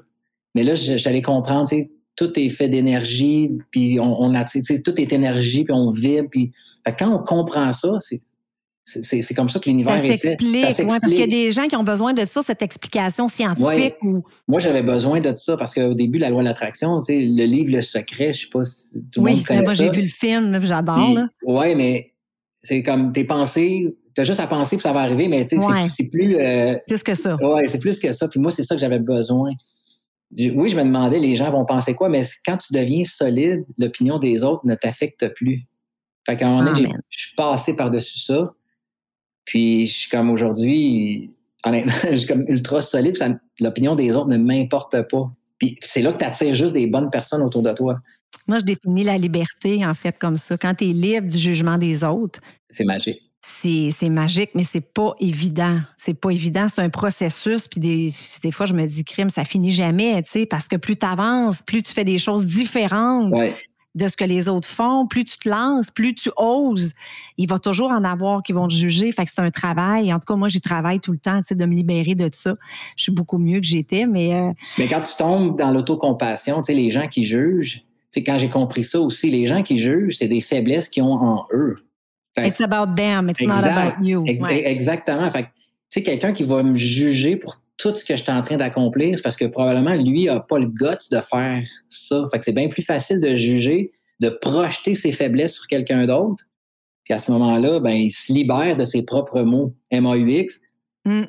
Mais 0.53 0.63
là, 0.63 0.75
j'allais 0.75 1.21
comprendre, 1.21 1.69
tout 2.15 2.37
est 2.39 2.49
fait 2.49 2.69
d'énergie, 2.69 3.51
puis 3.71 3.99
on, 3.99 4.33
a, 4.35 4.45
tout 4.45 5.01
est 5.01 5.13
énergie, 5.13 5.63
puis 5.63 5.73
on 5.73 5.89
vibre, 5.89 6.29
puis 6.29 6.51
quand 6.97 7.09
on 7.09 7.19
comprend 7.19 7.71
ça, 7.71 7.97
c'est 7.99 8.21
c'est 8.85 9.33
comme 9.33 9.49
ça 9.49 9.59
que 9.59 9.69
l'univers 9.69 9.95
est 9.95 10.17
fait. 10.17 10.17
Ça 10.17 10.29
s'explique, 10.29 10.87
parce 10.87 11.05
qu'il 11.05 11.19
y 11.19 11.23
a 11.23 11.27
des 11.27 11.51
gens 11.51 11.67
qui 11.67 11.75
ont 11.75 11.83
besoin 11.83 12.13
de 12.13 12.25
ça, 12.25 12.41
cette 12.45 12.61
explication 12.61 13.27
scientifique. 13.27 13.95
Moi, 14.47 14.59
j'avais 14.59 14.83
besoin 14.83 15.21
de 15.21 15.33
ça 15.35 15.57
parce 15.57 15.73
qu'au 15.73 15.93
début, 15.93 16.19
la 16.19 16.29
loi 16.29 16.41
de 16.41 16.47
l'attraction, 16.47 17.01
le 17.07 17.45
livre 17.45 17.71
Le 17.71 17.81
Secret, 17.81 18.33
je 18.33 18.41
sais 18.41 18.47
pas 18.51 18.63
si 18.63 18.89
tout 19.11 19.23
le 19.23 19.31
monde 19.31 19.45
connaît 19.45 19.61
moi, 19.61 19.73
j'ai 19.73 19.89
vu 19.89 20.01
le 20.01 20.09
film, 20.09 20.59
j'adore. 20.63 21.17
Oui, 21.43 21.75
mais 21.75 22.13
c'est 22.61 22.83
comme 22.83 23.13
tes 23.13 23.23
pensées, 23.23 23.95
tu 24.15 24.21
as 24.21 24.25
juste 24.25 24.39
à 24.39 24.47
penser 24.47 24.75
que 24.75 24.81
ça 24.81 24.93
va 24.93 25.01
arriver, 25.01 25.27
mais 25.27 25.45
c'est 25.45 26.09
plus... 26.09 26.37
Euh, 26.37 26.77
plus 26.87 27.03
que 27.03 27.15
ça. 27.15 27.37
Oui, 27.41 27.63
c'est 27.69 27.79
plus 27.79 27.99
que 27.99 28.11
ça. 28.11 28.27
Puis 28.27 28.39
moi, 28.39 28.51
c'est 28.51 28.63
ça 28.63 28.75
que 28.75 28.81
j'avais 28.81 28.99
besoin. 28.99 29.51
Oui, 30.37 30.69
je 30.69 30.77
me 30.77 30.83
demandais, 30.83 31.19
les 31.19 31.35
gens 31.35 31.51
vont 31.51 31.65
penser 31.65 31.93
quoi, 31.93 32.09
mais 32.09 32.23
quand 32.45 32.57
tu 32.57 32.73
deviens 32.73 33.03
solide, 33.05 33.65
l'opinion 33.77 34.17
des 34.17 34.43
autres 34.43 34.65
ne 34.65 34.75
t'affecte 34.75 35.33
plus. 35.35 35.67
Fait 36.25 36.37
qu'à 36.37 36.47
un 36.47 36.57
moment 36.57 36.73
donné, 36.73 36.89
je 37.09 37.19
suis 37.19 37.35
passé 37.35 37.75
par-dessus 37.75 38.19
ça. 38.19 38.53
Puis 39.45 39.87
je 39.87 39.93
suis 39.93 40.09
comme 40.09 40.29
aujourd'hui, 40.29 41.31
honnêtement, 41.63 41.93
je 42.11 42.15
suis 42.15 42.27
comme 42.27 42.45
ultra 42.47 42.81
solide. 42.81 43.17
L'opinion 43.59 43.95
des 43.95 44.11
autres 44.13 44.29
ne 44.29 44.37
m'importe 44.37 45.07
pas. 45.09 45.31
Puis 45.59 45.77
c'est 45.81 46.01
là 46.01 46.13
que 46.13 46.17
tu 46.17 46.25
attires 46.25 46.55
juste 46.55 46.73
des 46.73 46.87
bonnes 46.87 47.09
personnes 47.11 47.41
autour 47.41 47.61
de 47.61 47.73
toi. 47.73 47.99
Moi, 48.47 48.59
je 48.59 48.63
définis 48.63 49.03
la 49.03 49.17
liberté, 49.17 49.85
en 49.85 49.93
fait, 49.93 50.17
comme 50.17 50.37
ça. 50.37 50.57
Quand 50.57 50.73
tu 50.73 50.89
es 50.89 50.93
libre 50.93 51.27
du 51.27 51.37
jugement 51.37 51.77
des 51.77 52.03
autres. 52.03 52.39
C'est 52.69 52.83
magique. 52.83 53.21
C'est 53.45 54.09
magique, 54.09 54.51
mais 54.55 54.63
c'est 54.63 54.81
pas 54.81 55.13
évident. 55.19 55.79
C'est 55.97 56.13
pas 56.13 56.31
évident. 56.31 56.67
C'est 56.73 56.81
un 56.81 56.89
processus. 56.89 57.67
Puis 57.67 57.79
des, 57.79 58.13
des, 58.41 58.51
fois, 58.51 58.65
je 58.65 58.73
me 58.73 58.85
dis, 58.85 59.03
crime, 59.03 59.29
ça 59.29 59.45
finit 59.45 59.71
jamais, 59.71 60.21
tu 60.23 60.31
sais, 60.31 60.45
parce 60.45 60.67
que 60.67 60.75
plus 60.75 60.97
tu 60.97 61.05
avances, 61.05 61.61
plus 61.61 61.83
tu 61.83 61.93
fais 61.93 62.05
des 62.05 62.17
choses 62.17 62.45
différentes. 62.45 63.31
Ouais 63.33 63.53
de 63.95 64.07
ce 64.07 64.17
que 64.17 64.23
les 64.23 64.49
autres 64.49 64.67
font, 64.67 65.07
plus 65.07 65.23
tu 65.25 65.37
te 65.37 65.47
lances, 65.47 65.91
plus 65.91 66.15
tu 66.15 66.31
oses, 66.37 66.93
il 67.37 67.47
va 67.47 67.59
toujours 67.59 67.91
en 67.91 68.03
avoir 68.03 68.41
qui 68.41 68.51
vont 68.51 68.67
te 68.67 68.73
juger. 68.73 69.11
Fait 69.11 69.25
que 69.25 69.31
c'est 69.33 69.41
un 69.41 69.51
travail. 69.51 70.11
En 70.13 70.19
tout 70.19 70.25
cas, 70.25 70.35
moi, 70.35 70.49
j'y 70.49 70.61
travaille 70.61 70.99
tout 70.99 71.11
le 71.11 71.19
temps, 71.19 71.39
tu 71.39 71.49
sais, 71.49 71.55
de 71.55 71.65
me 71.65 71.75
libérer 71.75 72.15
de 72.15 72.29
ça. 72.31 72.55
Je 72.97 73.03
suis 73.03 73.11
beaucoup 73.11 73.37
mieux 73.37 73.59
que 73.59 73.65
j'étais, 73.65 74.05
mais... 74.05 74.33
Euh, 74.33 74.51
mais 74.77 74.87
quand 74.87 75.01
tu 75.01 75.15
tombes 75.15 75.57
dans 75.57 75.71
l'autocompassion, 75.71 76.57
tu 76.61 76.65
sais, 76.65 76.73
les 76.73 76.89
gens 76.89 77.07
qui 77.07 77.23
jugent, 77.23 77.83
tu 78.11 78.19
sais, 78.19 78.23
quand 78.23 78.37
j'ai 78.37 78.49
compris 78.49 78.83
ça 78.83 78.99
aussi, 78.99 79.29
les 79.29 79.45
gens 79.45 79.61
qui 79.61 79.77
jugent, 79.77 80.17
c'est 80.17 80.27
des 80.27 80.41
faiblesses 80.41 80.87
qu'ils 80.87 81.03
ont 81.03 81.13
en 81.13 81.45
eux. 81.53 81.75
It's 82.37 82.61
about 82.61 82.95
them, 82.95 83.29
it's 83.29 83.41
not 83.41 83.63
about 83.63 84.03
you. 84.03 84.23
Exactement. 84.27 85.29
Fait 85.29 85.43
tu 85.43 85.99
sais, 85.99 86.03
quelqu'un 86.03 86.33
qui 86.33 86.43
va 86.43 86.63
me 86.63 86.75
juger 86.75 87.35
pour 87.35 87.61
tout 87.77 87.93
ce 87.93 88.03
que 88.03 88.15
je 88.15 88.23
suis 88.23 88.31
en 88.31 88.41
train 88.41 88.57
d'accomplir, 88.57 89.15
c'est 89.15 89.21
parce 89.21 89.35
que 89.35 89.45
probablement 89.45 89.93
lui 89.93 90.25
n'a 90.25 90.39
pas 90.39 90.57
le 90.57 90.67
guts 90.67 91.09
de 91.11 91.19
faire 91.21 91.63
ça. 91.89 92.27
Fait 92.31 92.39
que 92.39 92.45
c'est 92.45 92.53
bien 92.53 92.67
plus 92.67 92.81
facile 92.81 93.19
de 93.19 93.35
juger, 93.35 93.91
de 94.19 94.29
projeter 94.29 94.95
ses 94.95 95.11
faiblesses 95.11 95.53
sur 95.53 95.67
quelqu'un 95.67 96.05
d'autre. 96.05 96.43
Puis 97.03 97.13
à 97.13 97.19
ce 97.19 97.31
moment-là, 97.31 97.79
ben, 97.79 97.91
il 97.91 98.11
se 98.11 98.31
libère 98.31 98.77
de 98.77 98.85
ses 98.85 99.03
propres 99.03 99.41
mots 99.41 99.75
M-A-U-X. 99.91 100.61
Mm. 101.05 101.23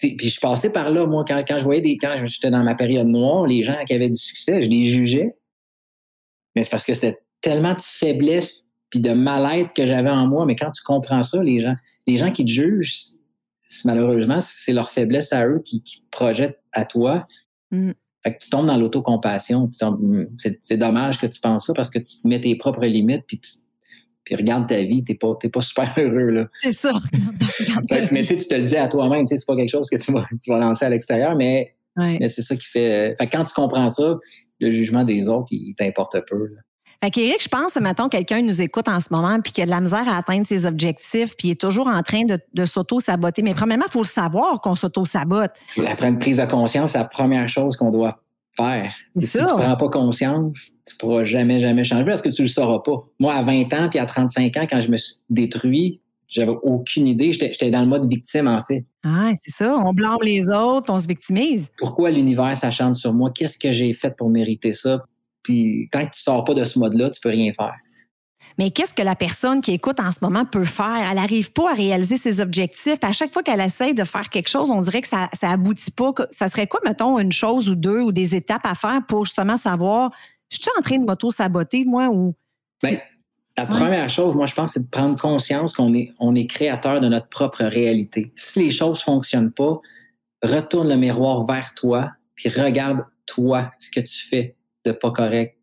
puis 0.00 0.18
je 0.18 0.40
passé 0.40 0.70
par 0.70 0.90
là, 0.90 1.06
moi, 1.06 1.24
quand, 1.26 1.44
je 1.48 1.64
voyais 1.64 1.82
des. 1.82 1.98
Quand 1.98 2.16
j'étais 2.26 2.50
dans 2.50 2.64
ma 2.64 2.74
période 2.74 3.06
noire, 3.06 3.46
les 3.46 3.62
gens 3.62 3.76
qui 3.86 3.92
avaient 3.92 4.08
du 4.08 4.16
succès, 4.16 4.62
je 4.62 4.70
les 4.70 4.84
jugeais. 4.84 5.36
Mais 6.56 6.64
c'est 6.64 6.70
parce 6.70 6.84
que 6.84 6.94
c'était 6.94 7.18
tellement 7.40 7.74
de 7.74 7.80
faiblesse 7.80 8.54
puis 8.90 9.00
de 9.00 9.12
mal-être 9.12 9.72
que 9.74 9.86
j'avais 9.86 10.10
en 10.10 10.26
moi. 10.26 10.46
Mais 10.46 10.56
quand 10.56 10.70
tu 10.70 10.82
comprends 10.82 11.22
ça, 11.22 11.42
les 11.42 11.60
gens, 11.60 11.76
les 12.06 12.18
gens 12.18 12.30
qui 12.30 12.44
te 12.44 12.50
jugent, 12.50 13.12
malheureusement, 13.84 14.40
c'est 14.40 14.72
leur 14.72 14.90
faiblesse 14.90 15.32
à 15.32 15.46
eux 15.46 15.62
qui, 15.64 15.82
te 15.82 16.00
projettent 16.10 16.60
à 16.72 16.84
toi. 16.84 17.26
Mm. 17.70 17.92
Fait 18.24 18.34
que 18.34 18.42
tu 18.42 18.50
tombes 18.50 18.66
dans 18.66 18.76
l'autocompassion. 18.76 19.70
Hmm, 19.80 20.24
c'est 20.62 20.76
dommage 20.76 21.18
que 21.18 21.26
tu 21.26 21.40
penses 21.40 21.66
ça 21.66 21.72
parce 21.72 21.90
que 21.90 21.98
tu 21.98 22.20
te 22.20 22.26
mets 22.26 22.40
tes 22.40 22.56
propres 22.56 22.84
limites 22.84 23.24
puis 23.26 23.38
tu 23.38 23.50
puis 24.28 24.36
regarde 24.36 24.68
ta 24.68 24.82
vie, 24.82 25.02
t'es 25.02 25.14
pas, 25.14 25.34
pas 25.50 25.60
super 25.62 25.94
heureux, 25.96 26.28
là. 26.28 26.48
C'est 26.60 26.72
ça. 26.72 26.92
mais 28.12 28.24
tu 28.24 28.36
te 28.36 28.54
le 28.54 28.64
dis 28.64 28.76
à 28.76 28.86
toi-même, 28.86 29.26
c'est 29.26 29.42
pas 29.46 29.56
quelque 29.56 29.70
chose 29.70 29.88
que 29.88 29.96
tu 29.96 30.12
vas, 30.12 30.26
tu 30.42 30.50
vas 30.50 30.58
lancer 30.58 30.84
à 30.84 30.90
l'extérieur, 30.90 31.34
mais, 31.34 31.74
c'est 31.96 32.42
ça 32.42 32.54
qui 32.54 32.66
fait. 32.66 33.14
Fait 33.18 33.26
quand 33.26 33.44
tu 33.44 33.54
comprends 33.54 33.88
ça, 33.88 34.18
le 34.60 34.70
jugement 34.70 35.04
des 35.04 35.30
autres, 35.30 35.48
il, 35.50 35.74
t'importe 35.76 36.20
peu. 36.28 36.46
Là. 36.46 36.60
Fait 37.02 37.10
qu'Éric, 37.10 37.42
je 37.42 37.48
pense, 37.48 37.76
mettons, 37.76 38.08
quelqu'un 38.08 38.42
nous 38.42 38.60
écoute 38.60 38.88
en 38.88 38.98
ce 38.98 39.08
moment 39.12 39.40
puis 39.40 39.52
qui 39.52 39.62
a 39.62 39.66
de 39.66 39.70
la 39.70 39.80
misère 39.80 40.08
à 40.08 40.16
atteindre 40.16 40.46
ses 40.46 40.66
objectifs 40.66 41.36
puis 41.36 41.50
est 41.50 41.60
toujours 41.60 41.86
en 41.86 42.02
train 42.02 42.22
de, 42.24 42.64
s'auto-saboter. 42.64 43.42
Mais 43.42 43.54
premièrement, 43.54 43.84
il 43.86 43.92
faut 43.92 44.02
le 44.02 44.08
savoir 44.08 44.60
qu'on 44.60 44.74
s'auto-sabote. 44.74 45.52
Après 45.86 46.08
une 46.08 46.18
prise 46.18 46.38
de 46.38 46.44
conscience, 46.46 46.92
c'est 46.92 46.98
la 46.98 47.04
première 47.04 47.48
chose 47.48 47.76
qu'on 47.76 47.90
doit 47.90 48.20
faire. 48.56 48.92
Si 49.16 49.28
tu 49.28 49.38
ne 49.38 49.44
prends 49.44 49.76
pas 49.76 49.88
conscience, 49.88 50.72
tu 50.86 50.94
ne 50.94 50.98
pourras 50.98 51.24
jamais, 51.24 51.60
jamais 51.60 51.84
changer 51.84 52.04
parce 52.04 52.22
que 52.22 52.30
tu 52.30 52.42
ne 52.42 52.48
le 52.48 52.52
sauras 52.52 52.80
pas. 52.80 53.04
Moi, 53.20 53.32
à 53.32 53.42
20 53.42 53.72
ans 53.74 53.88
puis 53.88 54.00
à 54.00 54.06
35 54.06 54.56
ans, 54.56 54.66
quand 54.68 54.80
je 54.80 54.90
me 54.90 54.96
suis 54.96 55.14
détruit, 55.30 56.00
j'avais 56.28 56.54
aucune 56.62 57.06
idée. 57.06 57.32
J'étais 57.32 57.70
dans 57.70 57.80
le 57.80 57.86
mode 57.86 58.08
victime, 58.08 58.48
en 58.48 58.62
fait. 58.62 58.84
Ah, 59.04 59.30
c'est 59.42 59.54
ça. 59.54 59.76
On 59.76 59.92
blâme 59.92 60.18
les 60.22 60.48
autres, 60.48 60.92
on 60.92 60.98
se 60.98 61.06
victimise. 61.06 61.70
Pourquoi 61.78 62.10
l'univers 62.10 62.56
s'acharne 62.56 62.94
sur 62.94 63.14
moi? 63.14 63.30
Qu'est-ce 63.34 63.56
que 63.56 63.72
j'ai 63.72 63.92
fait 63.92 64.14
pour 64.16 64.28
mériter 64.28 64.72
ça? 64.72 65.04
Puis 65.48 65.88
tant 65.90 66.04
que 66.04 66.10
tu 66.10 66.20
sors 66.20 66.44
pas 66.44 66.52
de 66.52 66.62
ce 66.62 66.78
mode-là, 66.78 67.08
tu 67.08 67.20
peux 67.22 67.30
rien 67.30 67.50
faire. 67.54 67.74
Mais 68.58 68.70
qu'est-ce 68.70 68.92
que 68.92 69.00
la 69.00 69.14
personne 69.14 69.62
qui 69.62 69.72
écoute 69.72 69.98
en 69.98 70.12
ce 70.12 70.18
moment 70.20 70.44
peut 70.44 70.66
faire? 70.66 71.06
Elle 71.08 71.16
n'arrive 71.16 71.52
pas 71.52 71.70
à 71.70 71.74
réaliser 71.74 72.18
ses 72.18 72.40
objectifs. 72.42 72.98
À 73.00 73.12
chaque 73.12 73.32
fois 73.32 73.42
qu'elle 73.42 73.62
essaye 73.62 73.94
de 73.94 74.04
faire 74.04 74.28
quelque 74.28 74.48
chose, 74.48 74.70
on 74.70 74.82
dirait 74.82 75.00
que 75.00 75.08
ça 75.08 75.30
n'aboutit 75.42 75.90
pas. 75.90 76.12
Ça 76.32 76.48
serait 76.48 76.66
quoi, 76.66 76.80
mettons, 76.84 77.18
une 77.18 77.32
chose 77.32 77.70
ou 77.70 77.76
deux 77.76 78.00
ou 78.00 78.12
des 78.12 78.34
étapes 78.34 78.66
à 78.66 78.74
faire 78.74 79.00
pour 79.08 79.24
justement 79.24 79.56
savoir, 79.56 80.10
je 80.50 80.58
suis 80.58 80.70
en 80.78 80.82
train 80.82 80.98
de 80.98 81.06
m'auto-saboter, 81.06 81.86
moi, 81.86 82.08
ou... 82.08 82.34
Bien, 82.82 82.98
La 83.56 83.64
première 83.64 84.10
chose, 84.10 84.34
moi, 84.34 84.44
je 84.44 84.54
pense, 84.54 84.72
c'est 84.72 84.82
de 84.82 84.90
prendre 84.90 85.18
conscience 85.18 85.72
qu'on 85.72 85.94
est, 85.94 86.12
on 86.18 86.34
est 86.34 86.46
créateur 86.46 87.00
de 87.00 87.08
notre 87.08 87.28
propre 87.28 87.64
réalité. 87.64 88.32
Si 88.36 88.58
les 88.58 88.70
choses 88.70 88.98
ne 88.98 89.04
fonctionnent 89.04 89.52
pas, 89.52 89.80
retourne 90.42 90.90
le 90.90 90.96
miroir 90.96 91.44
vers 91.44 91.74
toi, 91.74 92.10
puis 92.34 92.50
regarde 92.50 92.98
toi 93.24 93.72
ce 93.78 93.90
que 93.90 94.00
tu 94.00 94.28
fais 94.28 94.56
de 94.88 94.92
pas 94.92 95.10
correct. 95.10 95.58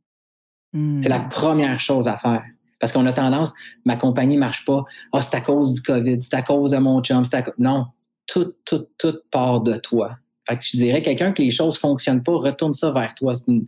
C'est 0.73 1.09
la 1.09 1.19
hmm. 1.19 1.29
première 1.29 1.79
chose 1.79 2.07
à 2.07 2.17
faire. 2.17 2.43
Parce 2.79 2.91
qu'on 2.91 3.05
a 3.05 3.13
tendance, 3.13 3.53
ma 3.85 3.95
compagnie 3.95 4.37
marche 4.37 4.65
pas. 4.65 4.83
Ah, 5.13 5.21
c'est 5.21 5.35
à 5.35 5.41
cause 5.41 5.75
du 5.75 5.81
COVID, 5.81 6.21
c'est 6.21 6.33
à 6.33 6.41
cause 6.41 6.71
de 6.71 6.77
mon 6.77 7.01
chum, 7.01 7.23
c'est 7.23 7.37
à 7.37 7.45
Non, 7.57 7.85
tout, 8.27 8.53
tout, 8.65 8.85
tout 8.97 9.15
part 9.31 9.61
de 9.61 9.77
toi. 9.77 10.17
Fait 10.47 10.57
que 10.57 10.63
je 10.63 10.77
dirais, 10.77 11.01
quelqu'un 11.01 11.31
que 11.31 11.41
les 11.41 11.51
choses 11.51 11.77
fonctionnent 11.77 12.23
pas, 12.23 12.33
retourne 12.33 12.73
ça 12.73 12.91
vers 12.91 13.15
toi. 13.15 13.35
C'est 13.35 13.63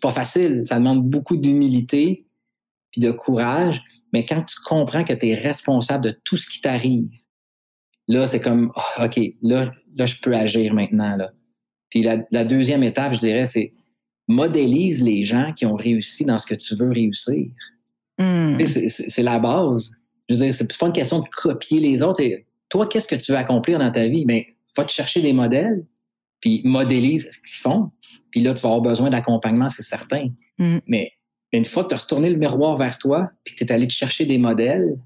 pas 0.00 0.12
facile. 0.12 0.62
Ça 0.66 0.76
demande 0.76 1.08
beaucoup 1.08 1.36
d'humilité 1.36 2.26
puis 2.92 3.00
de 3.00 3.10
courage. 3.10 3.82
Mais 4.12 4.24
quand 4.24 4.42
tu 4.42 4.56
comprends 4.64 5.04
que 5.04 5.12
tu 5.12 5.28
es 5.28 5.34
responsable 5.34 6.04
de 6.04 6.10
tout 6.24 6.36
ce 6.36 6.48
qui 6.48 6.60
t'arrive, 6.60 7.10
là, 8.06 8.26
c'est 8.26 8.40
comme, 8.40 8.72
ah, 8.76 9.06
OK, 9.06 9.20
là, 9.42 9.72
là, 9.96 10.06
je 10.06 10.20
peux 10.20 10.34
agir 10.34 10.72
maintenant. 10.72 11.16
Là. 11.16 11.32
Puis 11.90 12.02
la, 12.02 12.18
la 12.30 12.44
deuxième 12.44 12.82
étape, 12.82 13.14
je 13.14 13.18
dirais, 13.18 13.46
c'est 13.46 13.74
modélise 14.28 15.02
les 15.02 15.24
gens 15.24 15.52
qui 15.54 15.66
ont 15.66 15.76
réussi 15.76 16.24
dans 16.24 16.38
ce 16.38 16.46
que 16.46 16.54
tu 16.54 16.76
veux 16.76 16.90
réussir. 16.90 17.46
Hmm. 18.18 18.58
C'est 18.64 19.22
la 19.22 19.38
base. 19.38 19.90
Je 20.28 20.34
veux 20.34 20.44
dire, 20.44 20.54
c'est 20.54 20.78
pas 20.78 20.86
une 20.86 20.92
question 20.92 21.20
de 21.20 21.28
copier 21.42 21.80
les 21.80 22.02
autres. 22.02 22.22
Toi, 22.68 22.86
qu'est-ce 22.86 23.08
que 23.08 23.14
tu 23.14 23.32
veux 23.32 23.38
accomplir 23.38 23.78
dans 23.78 23.90
ta 23.90 24.08
vie? 24.08 24.24
Mais 24.26 24.46
ben, 24.46 24.82
va 24.82 24.84
te 24.84 24.92
chercher 24.92 25.20
des 25.20 25.32
modèles, 25.32 25.84
puis 26.40 26.62
modélise 26.64 27.28
ce 27.30 27.38
qu'ils 27.38 27.60
font. 27.60 27.90
Puis 28.30 28.42
là, 28.42 28.54
tu 28.54 28.62
vas 28.62 28.68
avoir 28.68 28.82
besoin 28.82 29.10
d'accompagnement, 29.10 29.68
c'est 29.68 29.82
certain. 29.82 30.28
Hmm. 30.58 30.78
Mais 30.86 31.12
une 31.52 31.64
fois 31.64 31.84
que 31.84 31.90
tu 31.90 31.94
as 31.94 31.98
retourné 31.98 32.30
le 32.30 32.36
miroir 32.36 32.76
vers 32.76 32.98
toi, 32.98 33.30
puis 33.44 33.54
que 33.54 33.64
tu 33.64 33.70
es 33.70 33.72
allé 33.72 33.86
te 33.86 33.92
chercher 33.92 34.24
des 34.24 34.38
modèles, 34.38 34.96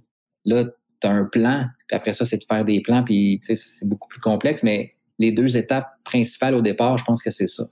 là, 0.45 0.65
tu 1.01 1.07
as 1.07 1.11
un 1.11 1.25
plan. 1.25 1.67
Puis 1.89 1.97
après 1.97 2.13
ça, 2.13 2.25
c'est 2.25 2.39
de 2.39 2.45
faire 2.49 2.65
des 2.65 2.81
plans, 2.81 3.03
puis 3.03 3.41
c'est 3.43 3.89
beaucoup 3.89 4.09
plus 4.09 4.21
complexe. 4.21 4.63
Mais 4.63 4.95
les 5.19 5.33
deux 5.33 5.57
étapes 5.57 5.89
principales 6.05 6.55
au 6.55 6.63
départ, 6.63 6.99
je 6.99 7.05
pense 7.05 7.23
que 7.23 7.31
c'est 7.31 7.49
ça. 7.49 7.69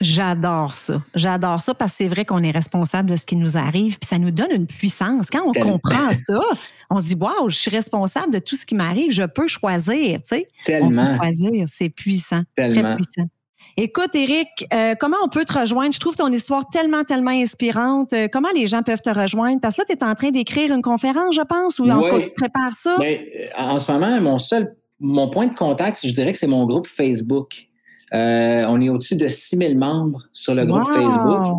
J'adore 0.00 0.76
ça. 0.76 1.02
J'adore 1.14 1.60
ça 1.60 1.74
parce 1.74 1.92
que 1.92 1.96
c'est 1.98 2.08
vrai 2.08 2.24
qu'on 2.24 2.42
est 2.42 2.52
responsable 2.52 3.10
de 3.10 3.16
ce 3.16 3.24
qui 3.24 3.34
nous 3.34 3.56
arrive, 3.56 3.98
puis 3.98 4.08
ça 4.08 4.18
nous 4.18 4.30
donne 4.30 4.52
une 4.52 4.66
puissance. 4.66 5.26
Quand 5.30 5.42
on 5.44 5.52
comprend 5.52 6.10
ça, 6.26 6.40
on 6.88 7.00
se 7.00 7.06
dit 7.06 7.14
Waouh, 7.14 7.50
je 7.50 7.56
suis 7.56 7.70
responsable 7.70 8.32
de 8.32 8.38
tout 8.38 8.54
ce 8.54 8.64
qui 8.64 8.76
m'arrive, 8.76 9.10
je 9.10 9.24
peux 9.24 9.48
choisir. 9.48 10.20
Tu 10.20 10.36
sais? 10.36 10.48
Tellement. 10.64 11.02
On 11.02 11.06
peut 11.06 11.16
choisir, 11.16 11.66
c'est 11.68 11.88
puissant. 11.88 12.42
Tellement. 12.54 12.82
Très 12.82 12.96
puissant. 12.96 13.28
Écoute, 13.76 14.14
Eric, 14.14 14.66
euh, 14.72 14.94
comment 14.98 15.18
on 15.24 15.28
peut 15.28 15.44
te 15.44 15.56
rejoindre? 15.56 15.92
Je 15.92 16.00
trouve 16.00 16.16
ton 16.16 16.32
histoire 16.32 16.68
tellement, 16.68 17.04
tellement 17.04 17.30
inspirante. 17.30 18.12
Euh, 18.12 18.26
comment 18.26 18.48
les 18.52 18.66
gens 18.66 18.82
peuvent 18.82 19.00
te 19.00 19.10
rejoindre? 19.10 19.60
Parce 19.60 19.74
que 19.76 19.82
là, 19.82 19.84
tu 19.88 19.92
es 19.92 20.04
en 20.04 20.14
train 20.14 20.30
d'écrire 20.30 20.74
une 20.74 20.82
conférence, 20.82 21.36
je 21.36 21.42
pense, 21.42 21.78
ou 21.78 21.88
en 21.88 22.02
tout 22.02 22.08
cas, 22.08 22.20
tu 22.20 22.30
prépares 22.30 22.72
ça? 22.72 22.96
Ben, 22.98 23.20
en 23.56 23.78
ce 23.78 23.92
moment, 23.92 24.20
mon 24.20 24.38
seul, 24.38 24.74
mon 24.98 25.30
point 25.30 25.46
de 25.46 25.54
contact, 25.54 26.00
je 26.02 26.10
dirais 26.10 26.32
que 26.32 26.38
c'est 26.38 26.48
mon 26.48 26.66
groupe 26.66 26.88
Facebook. 26.88 27.67
Euh, 28.14 28.64
on 28.68 28.80
est 28.80 28.88
au-dessus 28.88 29.16
de 29.16 29.28
6000 29.28 29.78
membres 29.78 30.24
sur 30.32 30.54
le 30.54 30.64
groupe 30.66 30.88
Facebook. 30.88 31.56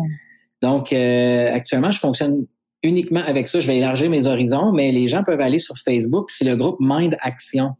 Donc, 0.62 0.92
euh, 0.92 1.52
actuellement, 1.52 1.90
je 1.90 1.98
fonctionne 1.98 2.46
uniquement 2.82 3.22
avec 3.26 3.48
ça. 3.48 3.60
Je 3.60 3.66
vais 3.66 3.76
élargir 3.76 4.10
mes 4.10 4.26
horizons, 4.26 4.72
mais 4.72 4.92
les 4.92 5.08
gens 5.08 5.22
peuvent 5.24 5.40
aller 5.40 5.58
sur 5.58 5.76
Facebook. 5.78 6.30
C'est 6.30 6.44
le 6.44 6.56
groupe 6.56 6.76
Mind 6.80 7.16
Action. 7.20 7.74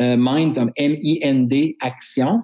Euh, 0.00 0.16
Mind 0.18 0.54
comme 0.54 0.72
M-I-N-D 0.76 1.76
Action. 1.80 2.42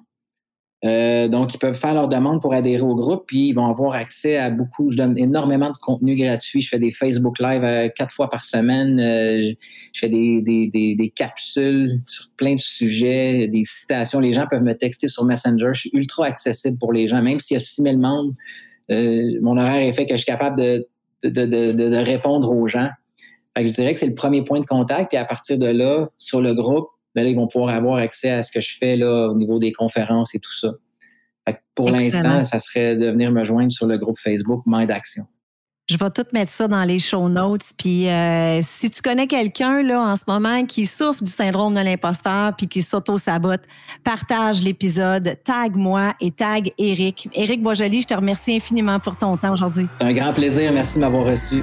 Euh, 0.84 1.28
donc, 1.28 1.54
ils 1.54 1.58
peuvent 1.58 1.78
faire 1.78 1.94
leur 1.94 2.08
demande 2.08 2.42
pour 2.42 2.52
adhérer 2.52 2.82
au 2.82 2.94
groupe, 2.94 3.24
puis 3.26 3.48
ils 3.48 3.52
vont 3.52 3.66
avoir 3.66 3.94
accès 3.94 4.36
à 4.36 4.50
beaucoup. 4.50 4.90
Je 4.90 4.98
donne 4.98 5.16
énormément 5.16 5.70
de 5.70 5.76
contenu 5.78 6.14
gratuit. 6.14 6.60
Je 6.60 6.68
fais 6.68 6.78
des 6.78 6.92
Facebook 6.92 7.38
Live 7.38 7.64
euh, 7.64 7.88
quatre 7.88 8.14
fois 8.14 8.28
par 8.28 8.44
semaine. 8.44 9.00
Euh, 9.00 9.54
je 9.92 9.98
fais 9.98 10.08
des, 10.10 11.12
capsules 11.16 12.00
sur 12.06 12.26
plein 12.36 12.56
de 12.56 12.60
sujets, 12.60 13.48
des 13.48 13.64
citations. 13.64 14.20
Les 14.20 14.34
gens 14.34 14.46
peuvent 14.50 14.62
me 14.62 14.74
texter 14.74 15.08
sur 15.08 15.24
Messenger. 15.24 15.70
Je 15.72 15.80
suis 15.80 15.90
ultra 15.94 16.26
accessible 16.26 16.78
pour 16.78 16.92
les 16.92 17.08
gens, 17.08 17.22
même 17.22 17.40
s'il 17.40 17.54
y 17.54 17.58
a 17.58 17.60
6000 17.60 17.98
membres. 17.98 18.32
mon 18.90 19.56
horaire 19.56 19.86
est 19.86 19.92
fait 19.92 20.04
que 20.04 20.14
je 20.14 20.18
suis 20.18 20.26
capable 20.26 20.58
de, 20.58 20.86
de, 21.22 21.96
répondre 21.96 22.50
aux 22.50 22.68
gens. 22.68 22.90
Je 23.56 23.70
dirais 23.70 23.94
que 23.94 24.00
c'est 24.00 24.06
le 24.06 24.14
premier 24.14 24.42
point 24.42 24.60
de 24.60 24.66
contact. 24.66 25.10
Puis 25.10 25.16
à 25.16 25.24
partir 25.24 25.56
de 25.56 25.66
là, 25.66 26.08
sur 26.18 26.42
le 26.42 26.52
groupe, 26.52 26.88
ben 27.14 27.24
là, 27.24 27.30
ils 27.30 27.36
vont 27.36 27.48
pouvoir 27.48 27.74
avoir 27.74 27.96
accès 27.96 28.30
à 28.30 28.42
ce 28.42 28.50
que 28.50 28.60
je 28.60 28.76
fais 28.78 28.96
là, 28.96 29.28
au 29.28 29.34
niveau 29.34 29.58
des 29.58 29.72
conférences 29.72 30.34
et 30.34 30.40
tout 30.40 30.54
ça. 30.54 30.72
pour 31.74 31.90
l'instant, 31.90 32.44
ça 32.44 32.58
serait 32.58 32.96
de 32.96 33.06
venir 33.06 33.30
me 33.32 33.44
joindre 33.44 33.72
sur 33.72 33.86
le 33.86 33.98
groupe 33.98 34.18
Facebook 34.18 34.62
Mind 34.66 34.90
Action. 34.90 35.26
Je 35.86 35.98
vais 35.98 36.08
tout 36.08 36.24
mettre 36.32 36.50
ça 36.50 36.66
dans 36.66 36.82
les 36.84 36.98
show 36.98 37.28
notes. 37.28 37.72
Puis 37.76 38.08
euh, 38.08 38.60
si 38.62 38.88
tu 38.88 39.02
connais 39.02 39.26
quelqu'un 39.26 39.82
là 39.82 40.00
en 40.00 40.16
ce 40.16 40.22
moment 40.26 40.64
qui 40.64 40.86
souffre 40.86 41.22
du 41.22 41.30
syndrome 41.30 41.74
de 41.74 41.80
l'imposteur 41.80 42.56
puis 42.56 42.68
qui 42.68 42.80
s'auto-sabote, 42.80 43.60
partage 44.02 44.62
l'épisode, 44.62 45.36
tag 45.44 45.76
moi 45.76 46.14
et 46.22 46.30
tag 46.30 46.72
Eric. 46.78 47.28
Eric 47.34 47.62
Boisjoli, 47.62 48.00
je 48.00 48.06
te 48.06 48.14
remercie 48.14 48.56
infiniment 48.56 48.98
pour 48.98 49.16
ton 49.16 49.36
temps 49.36 49.52
aujourd'hui. 49.52 49.86
C'est 49.98 50.06
un 50.06 50.14
grand 50.14 50.32
plaisir. 50.32 50.72
Merci 50.72 50.94
de 50.94 51.00
m'avoir 51.00 51.26
reçu. 51.26 51.62